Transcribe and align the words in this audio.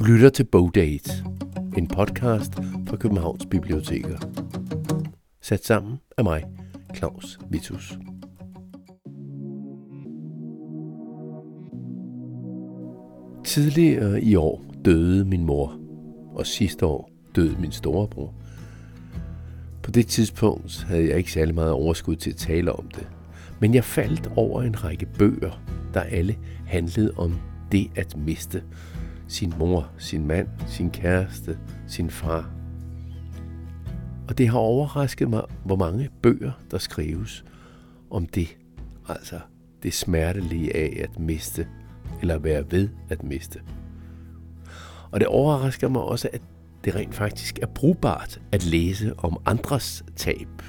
Du 0.00 0.04
lytter 0.04 0.28
til 0.30 0.44
Bogdate, 0.44 1.10
en 1.76 1.88
podcast 1.88 2.54
fra 2.88 2.96
Københavns 2.96 3.46
Biblioteker. 3.46 4.18
Sat 5.40 5.64
sammen 5.64 5.98
af 6.18 6.24
mig, 6.24 6.44
Claus 6.96 7.38
Vitus. 7.50 7.98
Tidligere 13.44 14.22
i 14.22 14.34
år 14.36 14.64
døde 14.84 15.24
min 15.24 15.44
mor, 15.44 15.78
og 16.34 16.46
sidste 16.46 16.86
år 16.86 17.10
døde 17.34 17.56
min 17.60 17.72
storebror. 17.72 18.34
På 19.82 19.90
det 19.90 20.06
tidspunkt 20.06 20.82
havde 20.82 21.08
jeg 21.08 21.18
ikke 21.18 21.32
særlig 21.32 21.54
meget 21.54 21.72
overskud 21.72 22.16
til 22.16 22.30
at 22.30 22.36
tale 22.36 22.72
om 22.72 22.88
det, 22.88 23.08
men 23.60 23.74
jeg 23.74 23.84
faldt 23.84 24.32
over 24.36 24.62
en 24.62 24.84
række 24.84 25.06
bøger, 25.18 25.62
der 25.94 26.00
alle 26.00 26.36
handlede 26.66 27.12
om 27.16 27.34
det 27.72 27.90
at 27.96 28.16
miste 28.16 28.62
sin 29.30 29.54
mor, 29.58 29.90
sin 29.98 30.26
mand, 30.26 30.48
sin 30.66 30.90
kæreste, 30.90 31.58
sin 31.86 32.10
far. 32.10 32.50
Og 34.28 34.38
det 34.38 34.48
har 34.48 34.58
overrasket 34.58 35.30
mig, 35.30 35.42
hvor 35.64 35.76
mange 35.76 36.10
bøger, 36.22 36.52
der 36.70 36.78
skrives 36.78 37.44
om 38.10 38.26
det. 38.26 38.56
Altså 39.08 39.40
det 39.82 39.94
smertelige 39.94 40.76
af 40.76 41.00
at 41.02 41.18
miste, 41.18 41.68
eller 42.20 42.38
være 42.38 42.64
ved 42.70 42.88
at 43.08 43.22
miste. 43.22 43.60
Og 45.10 45.20
det 45.20 45.28
overrasker 45.28 45.88
mig 45.88 46.02
også, 46.02 46.28
at 46.32 46.42
det 46.84 46.94
rent 46.94 47.14
faktisk 47.14 47.58
er 47.62 47.66
brugbart 47.66 48.40
at 48.52 48.64
læse 48.64 49.18
om 49.18 49.36
andres 49.46 50.04
tab 50.16 50.62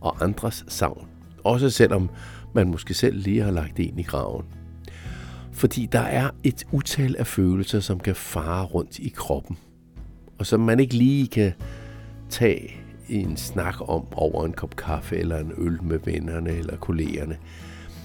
og 0.00 0.24
andres 0.24 0.64
savn. 0.68 1.08
Også 1.44 1.70
selvom 1.70 2.10
man 2.54 2.68
måske 2.68 2.94
selv 2.94 3.16
lige 3.16 3.42
har 3.42 3.50
lagt 3.50 3.80
en 3.80 3.98
i 3.98 4.02
graven. 4.02 4.44
Fordi 5.58 5.88
der 5.92 6.00
er 6.00 6.30
et 6.44 6.64
utal 6.72 7.16
af 7.18 7.26
følelser, 7.26 7.80
som 7.80 8.00
kan 8.00 8.14
fare 8.14 8.64
rundt 8.64 8.98
i 8.98 9.08
kroppen, 9.16 9.56
og 10.38 10.46
som 10.46 10.60
man 10.60 10.80
ikke 10.80 10.94
lige 10.94 11.28
kan 11.28 11.52
tage 12.30 12.76
en 13.08 13.36
snak 13.36 13.74
om 13.80 14.06
over 14.12 14.46
en 14.46 14.52
kop 14.52 14.76
kaffe 14.76 15.16
eller 15.16 15.38
en 15.38 15.52
øl 15.56 15.82
med 15.82 15.98
vennerne 16.04 16.50
eller 16.50 16.76
kollegerne. 16.76 17.36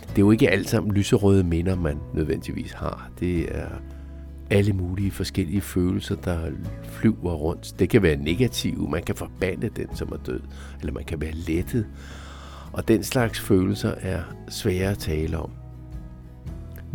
Det 0.10 0.16
er 0.16 0.20
jo 0.20 0.32
ikke 0.32 0.50
alt 0.50 0.70
sammen 0.70 0.94
lyserøde 0.94 1.44
minder, 1.44 1.76
man 1.76 1.98
nødvendigvis 2.14 2.72
har. 2.72 3.10
Det 3.20 3.58
er 3.58 3.68
alle 4.50 4.74
mulige 4.74 5.12
forskellige 5.12 5.62
følelser, 5.62 6.16
der 6.16 6.52
flyver 6.84 7.34
rundt. 7.34 7.80
Det 7.80 7.90
kan 7.90 8.04
være 8.04 8.16
negative, 8.16 8.90
man 8.90 9.04
kan 9.04 9.16
forbande 9.16 9.70
den, 9.70 9.96
som 9.96 10.12
er 10.12 10.18
død, 10.18 10.42
eller 10.80 10.94
man 10.94 11.04
kan 11.04 11.22
være 11.22 11.34
lettet. 11.34 11.88
Og 12.72 12.88
den 12.88 13.04
slags 13.04 13.40
følelser 13.40 13.94
er 14.02 14.22
svære 14.50 14.92
at 14.92 14.98
tale 14.98 15.38
om. 15.38 15.52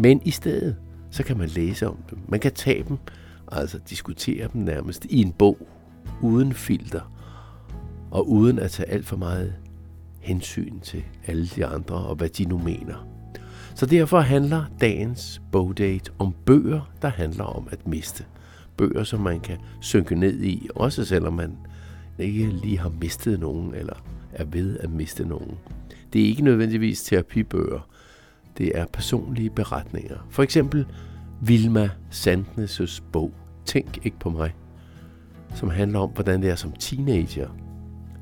Men 0.00 0.20
i 0.24 0.30
stedet, 0.30 0.76
så 1.10 1.22
kan 1.22 1.38
man 1.38 1.48
læse 1.48 1.88
om 1.88 1.96
dem. 2.10 2.18
Man 2.28 2.40
kan 2.40 2.52
tage 2.52 2.84
dem, 2.88 2.98
altså 3.52 3.78
diskutere 3.90 4.48
dem 4.52 4.60
nærmest 4.60 5.04
i 5.04 5.20
en 5.20 5.32
bog, 5.32 5.58
uden 6.22 6.52
filter, 6.52 7.12
og 8.10 8.30
uden 8.30 8.58
at 8.58 8.70
tage 8.70 8.88
alt 8.88 9.06
for 9.06 9.16
meget 9.16 9.54
hensyn 10.20 10.80
til 10.80 11.04
alle 11.26 11.46
de 11.46 11.66
andre 11.66 11.94
og 11.96 12.14
hvad 12.14 12.28
de 12.28 12.44
nu 12.44 12.58
mener. 12.58 13.08
Så 13.74 13.86
derfor 13.86 14.20
handler 14.20 14.64
dagens 14.80 15.42
bogdate 15.52 16.10
om 16.18 16.34
bøger, 16.46 16.90
der 17.02 17.08
handler 17.08 17.44
om 17.44 17.68
at 17.70 17.86
miste. 17.86 18.24
Bøger, 18.76 19.04
som 19.04 19.20
man 19.20 19.40
kan 19.40 19.58
synke 19.80 20.14
ned 20.14 20.40
i, 20.42 20.68
også 20.74 21.04
selvom 21.04 21.32
man 21.32 21.56
ikke 22.18 22.46
lige 22.46 22.78
har 22.78 22.92
mistet 23.00 23.40
nogen, 23.40 23.74
eller 23.74 24.04
er 24.32 24.44
ved 24.44 24.78
at 24.78 24.90
miste 24.90 25.24
nogen. 25.24 25.58
Det 26.12 26.22
er 26.22 26.26
ikke 26.26 26.42
nødvendigvis 26.42 27.02
terapibøger, 27.02 27.88
det 28.58 28.78
er 28.78 28.86
personlige 28.92 29.50
beretninger. 29.50 30.16
For 30.30 30.42
eksempel 30.42 30.86
Vilma 31.40 31.90
Sandnes' 32.10 33.02
bog 33.12 33.32
Tænk 33.68 34.06
ikke 34.06 34.18
på 34.18 34.30
mig, 34.30 34.54
som 35.54 35.70
handler 35.70 35.98
om, 35.98 36.10
hvordan 36.10 36.42
det 36.42 36.50
er 36.50 36.54
som 36.54 36.72
teenager, 36.72 37.48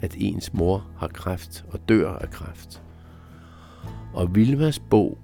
at 0.02 0.14
ens 0.18 0.54
mor 0.54 0.86
har 0.96 1.08
kræft 1.08 1.64
og 1.72 1.80
dør 1.88 2.12
af 2.12 2.30
kræft. 2.30 2.82
Og 4.14 4.34
Vilmas 4.34 4.78
bog 4.78 5.18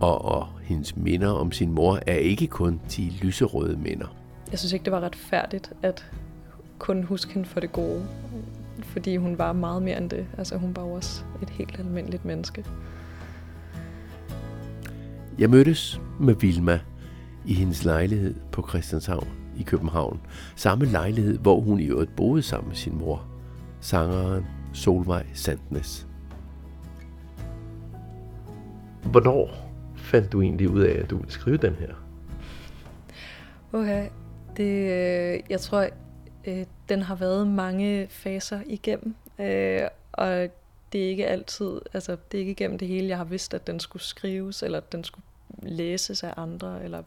og, 0.00 0.24
og 0.24 0.48
hendes 0.62 0.96
minder 0.96 1.30
om 1.30 1.52
sin 1.52 1.72
mor 1.72 1.98
er 2.06 2.14
ikke 2.14 2.46
kun 2.46 2.80
de 2.96 3.12
lyserøde 3.22 3.76
minder. 3.76 4.16
Jeg 4.50 4.58
synes 4.58 4.72
ikke, 4.72 4.84
det 4.84 4.92
var 4.92 5.00
retfærdigt 5.00 5.72
at 5.82 6.10
kun 6.78 7.02
huske 7.02 7.34
hende 7.34 7.48
for 7.48 7.60
det 7.60 7.72
gode, 7.72 8.06
fordi 8.82 9.16
hun 9.16 9.38
var 9.38 9.52
meget 9.52 9.82
mere 9.82 9.98
end 9.98 10.10
det. 10.10 10.26
Altså 10.38 10.56
hun 10.56 10.76
var 10.76 10.82
også 10.82 11.22
et 11.42 11.50
helt 11.50 11.78
almindeligt 11.78 12.24
menneske. 12.24 12.64
Jeg 15.38 15.50
mødtes 15.50 16.00
med 16.20 16.34
Vilma 16.34 16.80
i 17.46 17.54
hendes 17.54 17.84
lejlighed 17.84 18.34
på 18.52 18.68
Christianshavn 18.68 19.28
i 19.58 19.62
København. 19.62 20.20
Samme 20.56 20.84
lejlighed, 20.84 21.38
hvor 21.38 21.60
hun 21.60 21.80
i 21.80 21.84
øvrigt 21.84 22.16
boede 22.16 22.42
sammen 22.42 22.68
med 22.68 22.76
sin 22.76 22.98
mor, 22.98 23.26
sangeren 23.80 24.46
Solvej 24.72 25.26
Sandnes. 25.34 26.06
Hvornår 29.04 29.50
fandt 29.96 30.32
du 30.32 30.42
egentlig 30.42 30.68
ud 30.68 30.80
af, 30.80 30.98
at 31.02 31.10
du 31.10 31.16
ville 31.16 31.32
skrive 31.32 31.56
den 31.56 31.74
her? 31.74 31.94
Okay, 33.72 34.08
det, 34.56 34.64
øh, 34.64 35.40
jeg 35.50 35.60
tror, 35.60 35.86
øh, 36.46 36.64
den 36.88 37.02
har 37.02 37.14
været 37.14 37.46
mange 37.46 38.06
faser 38.10 38.60
igennem, 38.66 39.14
øh, 39.38 39.80
og 40.12 40.48
det 40.96 41.04
er 41.04 41.08
ikke 41.08 41.26
altid, 41.26 41.80
altså 41.92 42.16
det 42.32 42.38
er 42.38 42.40
ikke 42.40 42.52
igennem 42.52 42.78
det 42.78 42.88
hele, 42.88 43.08
jeg 43.08 43.16
har 43.16 43.24
vidst, 43.24 43.54
at 43.54 43.66
den 43.66 43.80
skulle 43.80 44.02
skrives, 44.02 44.62
eller 44.62 44.78
at 44.78 44.92
den 44.92 45.04
skulle 45.04 45.24
læses 45.62 46.22
af 46.22 46.34
andre, 46.36 46.84
eller 46.84 47.02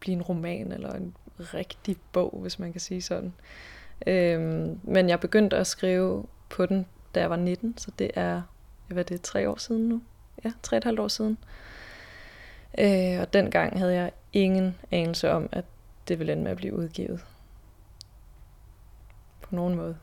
blive 0.00 0.14
en 0.14 0.22
roman, 0.22 0.72
eller 0.72 0.92
en 0.92 1.16
rigtig 1.38 1.96
bog, 2.12 2.38
hvis 2.42 2.58
man 2.58 2.72
kan 2.72 2.80
sige 2.80 3.02
sådan. 3.02 3.32
Øhm, 4.06 4.80
men 4.82 5.08
jeg 5.08 5.20
begyndte 5.20 5.56
at 5.56 5.66
skrive 5.66 6.26
på 6.48 6.66
den, 6.66 6.86
da 7.14 7.20
jeg 7.20 7.30
var 7.30 7.36
19, 7.36 7.78
så 7.78 7.90
det 7.98 8.10
er, 8.14 8.42
hvad 8.88 8.98
er 8.98 9.02
det, 9.02 9.22
tre 9.22 9.50
år 9.50 9.56
siden 9.56 9.88
nu? 9.88 10.02
Ja, 10.44 10.52
tre 10.62 10.74
og 10.74 10.78
et 10.78 10.84
halvt 10.84 11.00
år 11.00 11.08
siden. 11.08 11.38
Øh, 12.78 13.20
og 13.20 13.32
dengang 13.32 13.78
havde 13.78 13.94
jeg 13.94 14.12
ingen 14.32 14.78
anelse 14.90 15.30
om, 15.30 15.48
at 15.52 15.64
det 16.08 16.18
ville 16.18 16.32
ende 16.32 16.42
med 16.42 16.50
at 16.50 16.56
blive 16.56 16.74
udgivet. 16.74 17.24
På 19.42 19.54
nogen 19.54 19.74
måde. 19.74 19.96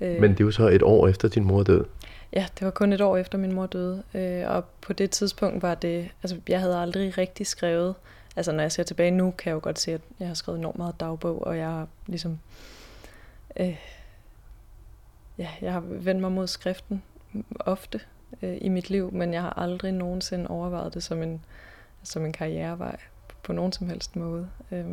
Øh, 0.00 0.20
Men 0.20 0.30
det 0.30 0.40
er 0.40 0.44
jo 0.44 0.50
så 0.50 0.68
et 0.68 0.82
år 0.82 1.08
efter 1.08 1.28
din 1.28 1.44
mor 1.44 1.62
døde. 1.62 1.86
Ja, 2.32 2.46
det 2.58 2.64
var 2.64 2.70
kun 2.70 2.92
et 2.92 3.00
år 3.00 3.16
efter 3.16 3.38
min 3.38 3.52
mor 3.52 3.66
døde. 3.66 4.02
Øh, 4.14 4.42
og 4.46 4.64
på 4.80 4.92
det 4.92 5.10
tidspunkt 5.10 5.62
var 5.62 5.74
det, 5.74 6.08
altså 6.22 6.40
jeg 6.48 6.60
havde 6.60 6.78
aldrig 6.78 7.18
rigtig 7.18 7.46
skrevet, 7.46 7.94
altså 8.36 8.52
når 8.52 8.60
jeg 8.62 8.72
ser 8.72 8.82
tilbage 8.82 9.10
nu, 9.10 9.30
kan 9.38 9.50
jeg 9.50 9.54
jo 9.54 9.60
godt 9.62 9.78
se, 9.78 9.92
at 9.92 10.00
jeg 10.20 10.28
har 10.28 10.34
skrevet 10.34 10.58
enormt 10.58 10.78
meget 10.78 11.00
dagbog, 11.00 11.46
og 11.46 11.58
jeg 11.58 11.66
har 11.66 11.88
ligesom, 12.06 12.38
øh, 13.56 13.76
ja, 15.38 15.48
jeg 15.60 15.72
har 15.72 15.80
vendt 15.80 16.20
mig 16.20 16.32
mod 16.32 16.46
skriften 16.46 17.02
ofte 17.60 18.00
øh, 18.42 18.58
i 18.60 18.68
mit 18.68 18.90
liv, 18.90 19.12
men 19.12 19.34
jeg 19.34 19.42
har 19.42 19.58
aldrig 19.58 19.92
nogensinde 19.92 20.48
overvejet 20.48 20.94
det 20.94 21.02
som 21.02 21.22
en, 21.22 21.44
som 22.02 22.24
en 22.24 22.32
karrierevej 22.32 22.96
på 23.42 23.52
nogen 23.52 23.72
som 23.72 23.88
helst 23.88 24.16
måde. 24.16 24.48
Øh, 24.72 24.84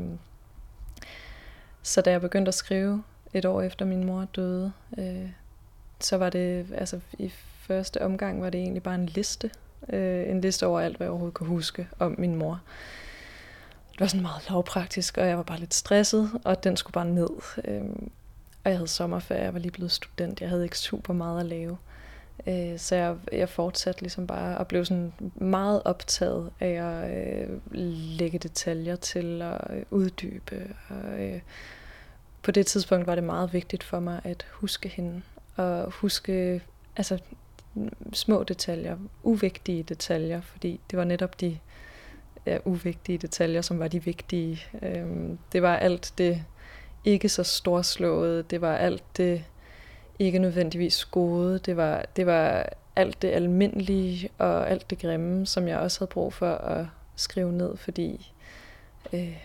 så 1.84 2.02
da 2.02 2.12
jeg 2.12 2.22
begyndte 2.22 2.50
at 2.50 2.54
skrive 2.54 3.04
et 3.34 3.46
år 3.46 3.62
efter 3.62 3.86
min 3.86 4.04
mor 4.04 4.28
døde, 4.36 4.72
øh, 4.98 5.30
så 6.00 6.18
var 6.18 6.30
det, 6.30 6.66
altså 6.78 7.00
i 7.20 7.32
første 7.60 8.02
omgang 8.02 8.42
var 8.42 8.50
det 8.50 8.62
egentlig 8.62 8.84
bare 8.84 8.96
en 8.96 9.06
liste. 9.06 9.52
Øh, 9.90 10.30
en 10.30 10.42
liste 10.42 10.66
over 10.66 10.80
alt, 10.80 10.98
hvad 10.98 11.06
jeg 11.06 11.12
overhovedet 11.12 11.34
kunne 11.34 11.50
huske 11.50 11.88
om 12.00 12.16
min 12.18 12.36
mor. 12.36 12.62
Det 13.92 14.00
var 14.00 14.08
sådan 14.08 14.22
meget 14.22 14.50
lovpraktisk, 14.50 15.18
og 15.18 15.28
jeg 15.28 15.38
var 15.38 15.44
bare 15.44 15.60
lidt 15.60 15.74
stresset, 15.74 16.30
og 16.44 16.64
den 16.64 16.78
skulle 16.78 16.94
bare 16.94 17.06
ned. 17.06 17.30
Øh, 17.66 17.82
og 18.64 18.70
jeg 18.70 18.78
havde 18.78 18.88
sommerferie, 18.88 19.44
jeg 19.44 19.54
var 19.54 19.60
lige 19.60 19.72
blevet 19.72 19.92
student, 19.92 20.42
jeg 20.42 20.50
havde 20.50 20.64
ikke 20.64 20.78
super 20.78 21.14
meget 21.14 21.40
at 21.40 21.46
lave. 21.46 21.78
Øh, 22.48 22.80
så 22.80 22.96
jeg, 22.96 23.16
jeg 23.32 23.50
fortsatte 23.50 24.02
ligesom 24.02 24.28
bare 24.28 24.58
og 24.58 24.68
blev 24.68 24.86
sådan 24.86 25.14
meget 25.36 25.82
optaget 25.86 26.52
af 26.60 26.70
at 26.70 27.12
øh, 27.12 27.60
lægge 28.18 28.40
detaljer 28.40 28.96
til 28.96 29.42
og 29.42 29.76
øh, 29.76 29.84
uddybe. 29.92 30.76
Og, 30.90 31.24
øh, 31.24 31.40
på 32.42 32.52
det 32.52 32.68
tidspunkt 32.68 33.08
var 33.08 33.16
det 33.16 33.24
meget 33.24 33.54
vigtigt 33.54 33.84
for 33.84 34.00
mig 34.00 34.22
at 34.24 34.46
huske 34.52 34.90
hende 34.90 35.22
og 35.56 35.92
huske 35.92 36.62
altså, 36.98 37.20
små 38.14 38.44
detaljer, 38.44 38.98
uvigtige 39.24 39.84
detaljer, 39.84 40.42
fordi 40.42 40.80
det 40.92 40.98
var 40.98 41.04
netop 41.04 41.42
de 41.42 41.58
ja, 42.46 42.58
uvigtige 42.66 43.18
detaljer, 43.18 43.62
som 43.62 43.80
var 43.80 43.88
de 43.88 44.04
vigtige. 44.04 44.64
Øhm, 44.82 45.38
det 45.52 45.62
var 45.62 45.76
alt 45.76 46.14
det 46.18 46.44
ikke 47.06 47.30
så 47.30 47.44
storslåede, 47.44 48.44
det 48.44 48.62
var 48.62 48.76
alt 48.76 49.04
det 49.18 49.44
ikke 50.20 50.40
nødvendigvis 50.40 51.06
gode, 51.06 51.60
det 51.60 51.78
var, 51.78 52.06
det 52.16 52.26
var 52.26 52.70
alt 52.96 53.22
det 53.22 53.32
almindelige 53.32 54.30
og 54.38 54.70
alt 54.70 54.90
det 54.90 55.00
grimme, 55.00 55.46
som 55.46 55.68
jeg 55.68 55.78
også 55.78 56.00
havde 56.00 56.10
brug 56.10 56.34
for 56.34 56.52
at 56.54 56.86
skrive 57.16 57.52
ned, 57.52 57.78
fordi 57.78 58.32
øh, 59.14 59.38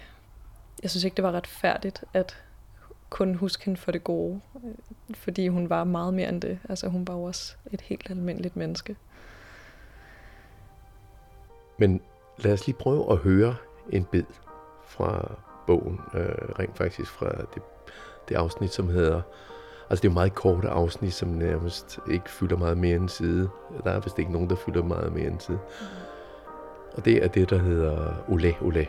jeg 0.82 0.90
synes 0.90 1.04
ikke, 1.04 1.16
det 1.16 1.24
var 1.24 1.32
retfærdigt, 1.32 2.04
at 2.14 2.36
kun 3.10 3.34
huske 3.34 3.64
hende 3.64 3.80
for 3.80 3.92
det 3.92 4.04
gode, 4.04 4.40
fordi 5.14 5.48
hun 5.48 5.70
var 5.70 5.84
meget 5.84 6.14
mere 6.14 6.28
end 6.28 6.40
det. 6.40 6.58
Altså 6.68 6.88
hun 6.88 7.06
var 7.08 7.14
også 7.14 7.54
et 7.72 7.80
helt 7.80 8.10
almindeligt 8.10 8.56
menneske. 8.56 8.96
Men 11.78 12.00
lad 12.38 12.52
os 12.52 12.66
lige 12.66 12.76
prøve 12.76 13.12
at 13.12 13.18
høre 13.18 13.54
en 13.92 14.04
bid 14.04 14.24
fra 14.84 15.34
bogen, 15.66 16.00
øh, 16.14 16.58
rent 16.58 16.76
faktisk 16.76 17.10
fra 17.10 17.30
det, 17.54 17.62
det 18.28 18.34
afsnit, 18.34 18.72
som 18.72 18.88
hedder... 18.88 19.22
Altså 19.90 20.02
det 20.02 20.08
er 20.08 20.12
jo 20.12 20.14
meget 20.14 20.34
korte 20.34 20.68
afsnit, 20.68 21.14
som 21.14 21.28
nærmest 21.28 21.98
ikke 22.10 22.30
fylder 22.30 22.56
meget 22.56 22.78
mere 22.78 22.96
end 22.96 23.08
side. 23.08 23.50
Der 23.84 23.90
er 23.90 24.00
vist 24.00 24.18
ikke 24.18 24.32
nogen, 24.32 24.50
der 24.50 24.56
fylder 24.56 24.82
meget 24.82 25.12
mere 25.12 25.26
end 25.26 25.40
side. 25.40 25.58
Mm. 25.80 25.86
Og 26.96 27.04
det 27.04 27.24
er 27.24 27.28
det, 27.28 27.50
der 27.50 27.58
hedder 27.58 28.14
Ole 28.28 28.54
Ole. 28.60 28.86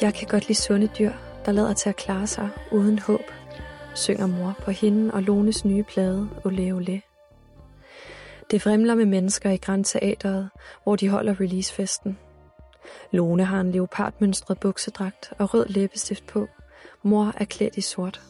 Jeg 0.00 0.14
kan 0.14 0.28
godt 0.28 0.48
lide 0.48 0.58
sunde 0.58 0.88
dyr, 0.98 1.12
der 1.44 1.52
lader 1.52 1.72
til 1.72 1.88
at 1.88 1.96
klare 1.96 2.26
sig 2.26 2.48
uden 2.72 2.98
håb, 2.98 3.30
synger 3.94 4.26
mor 4.26 4.54
på 4.64 4.70
hende 4.70 5.14
og 5.14 5.22
Lones 5.22 5.64
nye 5.64 5.82
plade, 5.82 6.28
Ole 6.44 6.72
Ole. 6.72 7.02
Det 8.50 8.62
fremler 8.62 8.94
med 8.94 9.06
mennesker 9.06 9.50
i 9.50 9.56
Grand 9.56 9.84
Teateret, 9.84 10.50
hvor 10.82 10.96
de 10.96 11.08
holder 11.08 11.40
releasefesten. 11.40 12.18
Lone 13.10 13.44
har 13.44 13.60
en 13.60 13.72
leopardmønstret 13.72 14.60
buksedragt 14.60 15.32
og 15.38 15.54
rød 15.54 15.66
læbestift 15.66 16.26
på. 16.26 16.48
Mor 17.02 17.32
er 17.36 17.44
klædt 17.44 17.76
i 17.76 17.80
sort. 17.80 18.22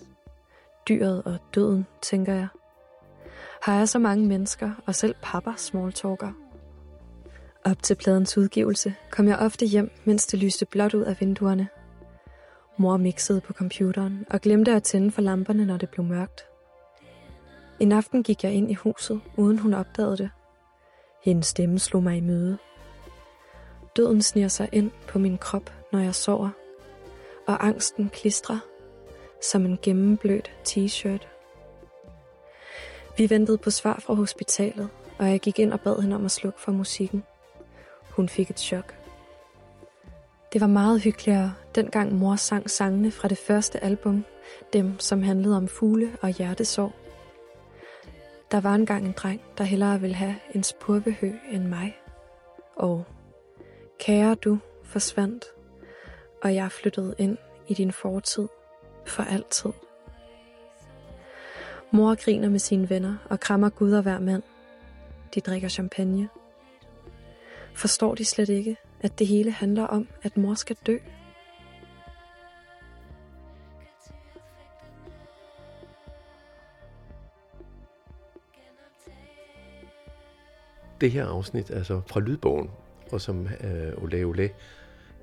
Dyret 0.89 1.23
og 1.25 1.39
døden, 1.55 1.87
tænker 2.03 2.35
jeg. 2.35 2.49
Har 3.63 3.79
jeg 3.79 3.89
så 3.89 3.99
mange 3.99 4.27
mennesker, 4.27 4.71
og 4.87 4.95
selv 4.95 5.15
pappa 5.23 5.53
smalltalker. 5.57 6.33
Op 7.71 7.83
til 7.83 7.95
pladens 7.95 8.39
udgivelse 8.39 8.95
kom 9.11 9.29
jeg 9.29 9.39
ofte 9.39 9.67
hjem, 9.67 9.91
mens 10.05 10.27
det 10.27 10.39
lyste 10.39 10.67
blåt 10.67 10.95
ud 10.95 11.03
af 11.03 11.17
vinduerne. 11.21 11.69
Mor 12.79 12.97
mixede 12.97 13.41
på 13.41 13.53
computeren 13.53 14.27
og 14.31 14.41
glemte 14.41 14.73
at 14.73 14.83
tænde 14.83 15.11
for 15.11 15.23
lamperne, 15.23 15.67
når 15.67 15.77
det 15.77 15.89
blev 15.89 16.07
mørkt. 16.07 16.47
En 17.81 17.93
aften 17.93 18.23
gik 18.23 18.45
jeg 18.45 18.53
ind 18.53 18.71
i 18.71 18.75
huset, 18.75 19.21
uden 19.37 19.59
hun 19.59 19.75
opdagede 19.75 20.17
det. 20.17 20.31
Hendes 21.25 21.47
stemme 21.47 21.79
slog 21.79 22.03
mig 22.03 22.17
i 22.17 22.21
møde. 22.21 22.59
Døden 23.97 24.23
sniger 24.23 24.49
sig 24.49 24.69
ind 24.73 24.91
på 25.09 25.19
min 25.19 25.39
krop, 25.39 25.73
når 25.93 25.99
jeg 25.99 26.15
sover, 26.15 26.51
og 27.47 27.67
angsten 27.67 28.09
klistrer 28.09 28.59
som 29.43 29.65
en 29.65 29.79
gennemblødt 29.83 30.51
t-shirt. 30.69 31.29
Vi 33.19 33.31
ventede 33.31 33.59
på 33.59 33.71
svar 33.71 34.01
fra 34.01 34.15
hospitalet, 34.15 34.89
og 35.19 35.31
jeg 35.31 35.41
gik 35.41 35.59
ind 35.59 35.73
og 35.73 35.81
bad 35.81 36.03
hende 36.03 36.17
om 36.17 36.25
at 36.25 36.31
slukke 36.31 36.61
for 36.61 36.73
musikken. 36.73 37.25
Hun 38.19 38.29
fik 38.29 38.51
et 38.51 38.59
chok. 38.59 38.95
Det 40.53 40.61
var 40.61 40.67
meget 40.67 41.01
hyggeligere, 41.01 41.55
dengang 41.75 42.15
mor 42.15 42.37
sang 42.37 42.71
sangene 42.71 43.11
fra 43.11 43.29
det 43.29 43.39
første 43.39 43.85
album, 43.85 44.25
dem 44.73 44.99
som 44.99 45.23
handlede 45.23 45.57
om 45.57 45.69
fugle 45.69 46.17
og 46.23 46.29
hjertesorg. 46.29 46.93
Der 48.51 48.61
var 48.61 48.75
engang 48.75 49.07
en 49.07 49.13
dreng, 49.13 49.41
der 49.59 49.65
hellere 49.65 50.01
ville 50.01 50.17
have 50.17 50.35
en 50.55 50.63
spurvehø 50.63 51.33
end 51.51 51.65
mig. 51.65 51.97
Og 52.77 53.05
kære 53.99 54.35
du 54.35 54.59
forsvandt, 54.85 55.45
og 56.43 56.55
jeg 56.55 56.73
flyttede 56.73 57.15
ind 57.19 57.37
i 57.69 57.75
din 57.75 57.93
fortid 57.93 58.49
for 59.07 59.23
altid. 59.23 59.71
Mor 61.91 62.25
griner 62.25 62.49
med 62.49 62.59
sine 62.59 62.91
venner 62.91 63.17
og 63.31 63.41
krammer 63.41 63.69
Gud 63.69 63.93
og 63.93 64.03
hver 64.03 64.19
mand. 64.19 64.43
De 65.35 65.41
drikker 65.41 65.69
champagne. 65.69 66.29
Forstår 67.79 68.15
de 68.15 68.25
slet 68.25 68.49
ikke, 68.49 68.77
at 69.01 69.19
det 69.19 69.27
hele 69.27 69.51
handler 69.51 69.85
om, 69.85 70.09
at 70.23 70.37
mor 70.37 70.55
skal 70.55 70.77
dø? 70.87 70.99
Det 81.01 81.11
her 81.11 81.27
afsnit 81.27 81.71
er 81.71 81.83
så 81.83 82.01
fra 82.07 82.21
lydbogen, 82.21 82.71
og 83.13 83.21
som 83.21 83.49
øh, 83.65 84.03
Ole 84.03 84.25
Ole 84.25 84.51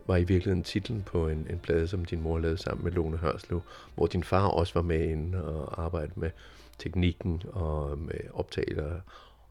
var 0.07 0.17
i 0.17 0.23
virkeligheden 0.23 0.63
titlen 0.63 1.03
på 1.03 1.27
en, 1.27 1.47
en 1.49 1.59
plade, 1.59 1.87
som 1.87 2.05
din 2.05 2.21
mor 2.21 2.39
lavede 2.39 2.57
sammen 2.57 2.83
med 2.83 2.91
Lone 2.91 3.17
Hørslev, 3.17 3.61
hvor 3.95 4.07
din 4.07 4.23
far 4.23 4.47
også 4.47 4.73
var 4.73 4.81
med 4.81 5.09
inde 5.09 5.45
og 5.45 5.83
arbejdede 5.83 6.19
med 6.19 6.31
teknikken 6.79 7.41
og 7.53 7.97
med 7.97 8.19
optagelser. 8.33 8.99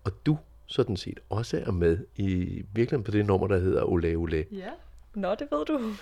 Og 0.05 0.13
du 0.27 0.39
sådan 0.67 0.97
set 0.97 1.21
også 1.29 1.63
er 1.67 1.71
med 1.71 1.99
i 2.17 2.63
virkeligheden 2.73 3.05
på 3.05 3.11
det 3.11 3.27
nummer, 3.27 3.47
der 3.47 3.59
hedder 3.59 3.85
Ole 3.85 4.15
Ole. 4.15 4.47
Ja, 4.53 4.71
nå 5.15 5.35
det 5.35 5.49
ved 5.51 5.65
du. 5.65 5.79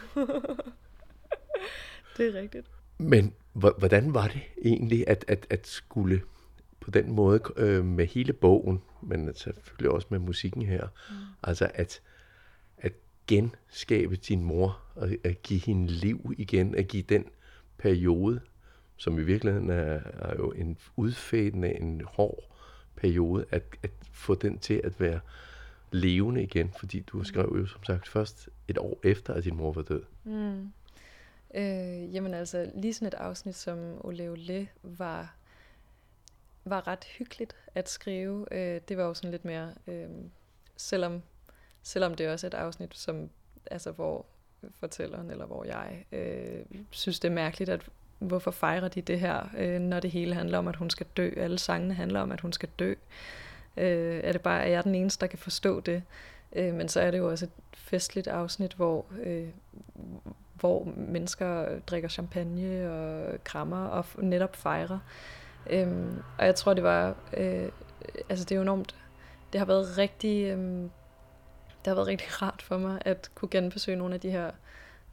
det 2.16 2.26
er 2.26 2.40
rigtigt. 2.40 2.70
Men 2.98 3.34
hvordan 3.52 4.14
var 4.14 4.28
det 4.28 4.40
egentlig 4.64 5.08
at, 5.08 5.24
at, 5.28 5.46
at 5.50 5.66
skulle 5.66 6.22
på 6.80 6.90
den 6.90 7.12
måde 7.12 7.40
øh, 7.56 7.84
med 7.84 8.06
hele 8.06 8.32
bogen, 8.32 8.82
men 9.02 9.34
selvfølgelig 9.34 9.90
også 9.90 10.06
med 10.10 10.18
musikken 10.18 10.62
her, 10.62 10.88
mm. 11.10 11.14
altså 11.42 11.70
at, 11.74 12.00
at 12.78 12.92
genskabe 13.26 14.16
din 14.16 14.44
mor, 14.44 14.80
og 14.94 15.10
at 15.24 15.42
give 15.42 15.60
hende 15.60 15.86
liv 15.86 16.32
igen, 16.38 16.74
at 16.74 16.88
give 16.88 17.02
den 17.02 17.24
periode, 17.78 18.40
som 18.96 19.18
i 19.18 19.22
virkeligheden 19.22 19.70
er, 19.70 20.00
er 20.18 20.36
jo 20.38 20.50
en 20.50 20.78
udfædende, 20.96 21.80
en 21.80 22.02
hård 22.04 22.51
periode, 22.96 23.44
at, 23.50 23.62
at 23.82 23.90
få 24.12 24.34
den 24.34 24.58
til 24.58 24.80
at 24.84 25.00
være 25.00 25.20
levende 25.90 26.42
igen, 26.42 26.72
fordi 26.78 27.00
du 27.00 27.24
skrev 27.24 27.56
jo 27.58 27.66
som 27.66 27.84
sagt 27.84 28.08
først 28.08 28.48
et 28.68 28.78
år 28.78 29.00
efter, 29.04 29.34
at 29.34 29.44
din 29.44 29.56
mor 29.56 29.72
var 29.72 29.82
død. 29.82 30.02
Mm. 30.24 30.72
Øh, 31.54 32.14
jamen 32.14 32.34
altså, 32.34 32.70
lige 32.74 32.94
sådan 32.94 33.08
et 33.08 33.14
afsnit 33.14 33.54
som 33.56 34.06
Ole 34.06 34.30
Ole 34.30 34.68
var, 34.82 35.34
var 36.64 36.86
ret 36.86 37.04
hyggeligt 37.04 37.56
at 37.74 37.88
skrive. 37.88 38.46
Øh, 38.50 38.80
det 38.88 38.96
var 38.96 39.04
jo 39.04 39.14
sådan 39.14 39.30
lidt 39.30 39.44
mere, 39.44 39.74
øh, 39.86 40.08
selvom, 40.76 41.22
selvom 41.82 42.14
det 42.14 42.28
også 42.28 42.46
er 42.46 42.50
et 42.50 42.54
afsnit, 42.54 42.96
som, 42.96 43.30
altså, 43.70 43.90
hvor 43.90 44.26
fortælleren, 44.70 45.30
eller 45.30 45.46
hvor 45.46 45.64
jeg 45.64 46.04
øh, 46.12 46.64
synes, 46.90 47.20
det 47.20 47.28
er 47.28 47.32
mærkeligt, 47.32 47.70
at 47.70 47.88
hvorfor 48.22 48.50
fejrer 48.50 48.88
de 48.88 49.00
det 49.00 49.20
her, 49.20 49.48
øh, 49.58 49.80
når 49.80 50.00
det 50.00 50.10
hele 50.10 50.34
handler 50.34 50.58
om, 50.58 50.68
at 50.68 50.76
hun 50.76 50.90
skal 50.90 51.06
dø. 51.16 51.30
Alle 51.36 51.58
sangene 51.58 51.94
handler 51.94 52.20
om, 52.20 52.32
at 52.32 52.40
hun 52.40 52.52
skal 52.52 52.68
dø. 52.78 52.94
Øh, 53.76 54.20
er 54.24 54.32
det 54.32 54.40
bare, 54.40 54.64
at 54.64 54.70
jeg 54.70 54.78
er 54.78 54.82
den 54.82 54.94
eneste, 54.94 55.20
der 55.20 55.26
kan 55.26 55.38
forstå 55.38 55.80
det? 55.80 56.02
Øh, 56.52 56.74
men 56.74 56.88
så 56.88 57.00
er 57.00 57.10
det 57.10 57.18
jo 57.18 57.30
også 57.30 57.44
et 57.44 57.50
festligt 57.74 58.28
afsnit, 58.28 58.72
hvor, 58.72 59.06
øh, 59.22 59.48
hvor 60.54 60.92
mennesker 60.96 61.78
drikker 61.86 62.08
champagne 62.08 62.90
og 62.90 63.34
krammer 63.44 63.86
og 63.86 64.04
netop 64.18 64.56
fejrer. 64.56 64.98
Øh, 65.70 65.88
og 66.38 66.46
jeg 66.46 66.54
tror, 66.54 66.74
det 66.74 66.84
var, 66.84 67.16
øh, 67.36 67.68
altså 68.28 68.44
det 68.44 68.52
er 68.52 68.56
jo 68.56 68.62
enormt, 68.62 68.96
det 69.52 69.58
har 69.58 69.66
været 69.66 69.98
rigtig, 69.98 70.44
øh, 70.44 70.58
det 71.84 71.86
har 71.86 71.94
været 71.94 72.06
rigtig 72.06 72.42
rart 72.42 72.62
for 72.62 72.78
mig 72.78 72.98
at 73.04 73.30
kunne 73.34 73.48
genbesøge 73.48 73.96
nogle 73.96 74.14
af 74.14 74.20
de 74.20 74.30
her 74.30 74.50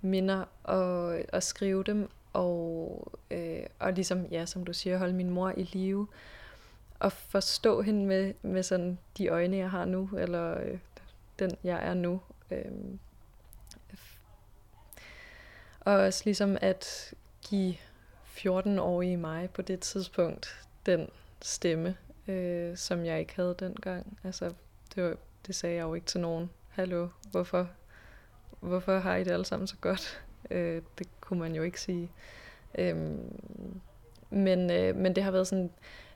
minder 0.02 0.44
og, 0.64 1.20
og 1.34 1.44
skrive 1.44 1.84
dem 1.84 2.10
og, 2.34 3.12
øh, 3.32 3.64
og 3.80 3.94
ligesom, 3.94 4.26
ja, 4.26 4.46
som 4.46 4.66
du 4.66 4.74
siger, 4.74 4.98
holde 4.98 5.14
min 5.14 5.30
mor 5.30 5.54
i 5.58 5.64
live, 5.64 6.08
og 7.00 7.12
forstå 7.12 7.82
hende 7.82 8.06
med, 8.06 8.34
med 8.42 8.64
sådan 8.64 9.00
de 9.18 9.28
øjne, 9.28 9.58
jeg 9.58 9.72
har 9.72 9.86
nu, 9.86 10.10
eller 10.18 10.60
øh, 10.62 10.80
den, 11.40 11.52
jeg 11.64 11.88
er 11.88 11.94
nu. 11.94 12.22
Øh, 12.52 12.72
og 15.80 15.94
også 15.94 16.22
ligesom 16.26 16.58
at 16.62 17.14
give 17.42 17.76
14-årige 18.26 19.18
mig 19.18 19.50
på 19.50 19.62
det 19.62 19.80
tidspunkt 19.80 20.66
den 20.86 21.10
stemme, 21.42 21.98
øh, 22.28 22.78
som 22.78 23.06
jeg 23.06 23.20
ikke 23.20 23.36
havde 23.36 23.56
dengang. 23.60 24.20
Altså, 24.24 24.54
det, 24.96 25.04
var, 25.04 25.16
det 25.48 25.56
sagde 25.56 25.76
jeg 25.76 25.82
jo 25.82 25.94
ikke 25.94 26.08
til 26.08 26.20
nogen. 26.20 26.50
Hallo, 26.70 27.08
hvorfor, 27.32 27.70
hvorfor 28.60 29.00
har 29.00 29.16
I 29.16 29.24
det 29.24 29.32
alle 29.32 29.46
sammen 29.46 29.68
så 29.68 29.76
godt? 29.82 30.24
Øh, 30.52 30.82
det 31.00 31.08
kunne 31.22 31.40
man 31.40 31.56
jo 31.56 31.64
ikke 31.64 31.82
sige. 31.82 32.12
Øhm, 32.78 33.42
men, 34.30 34.72
øh, 34.72 34.96
men 34.96 35.16
det 35.16 35.24
har 35.24 35.32
været 35.32 35.48
sådan 35.48 35.70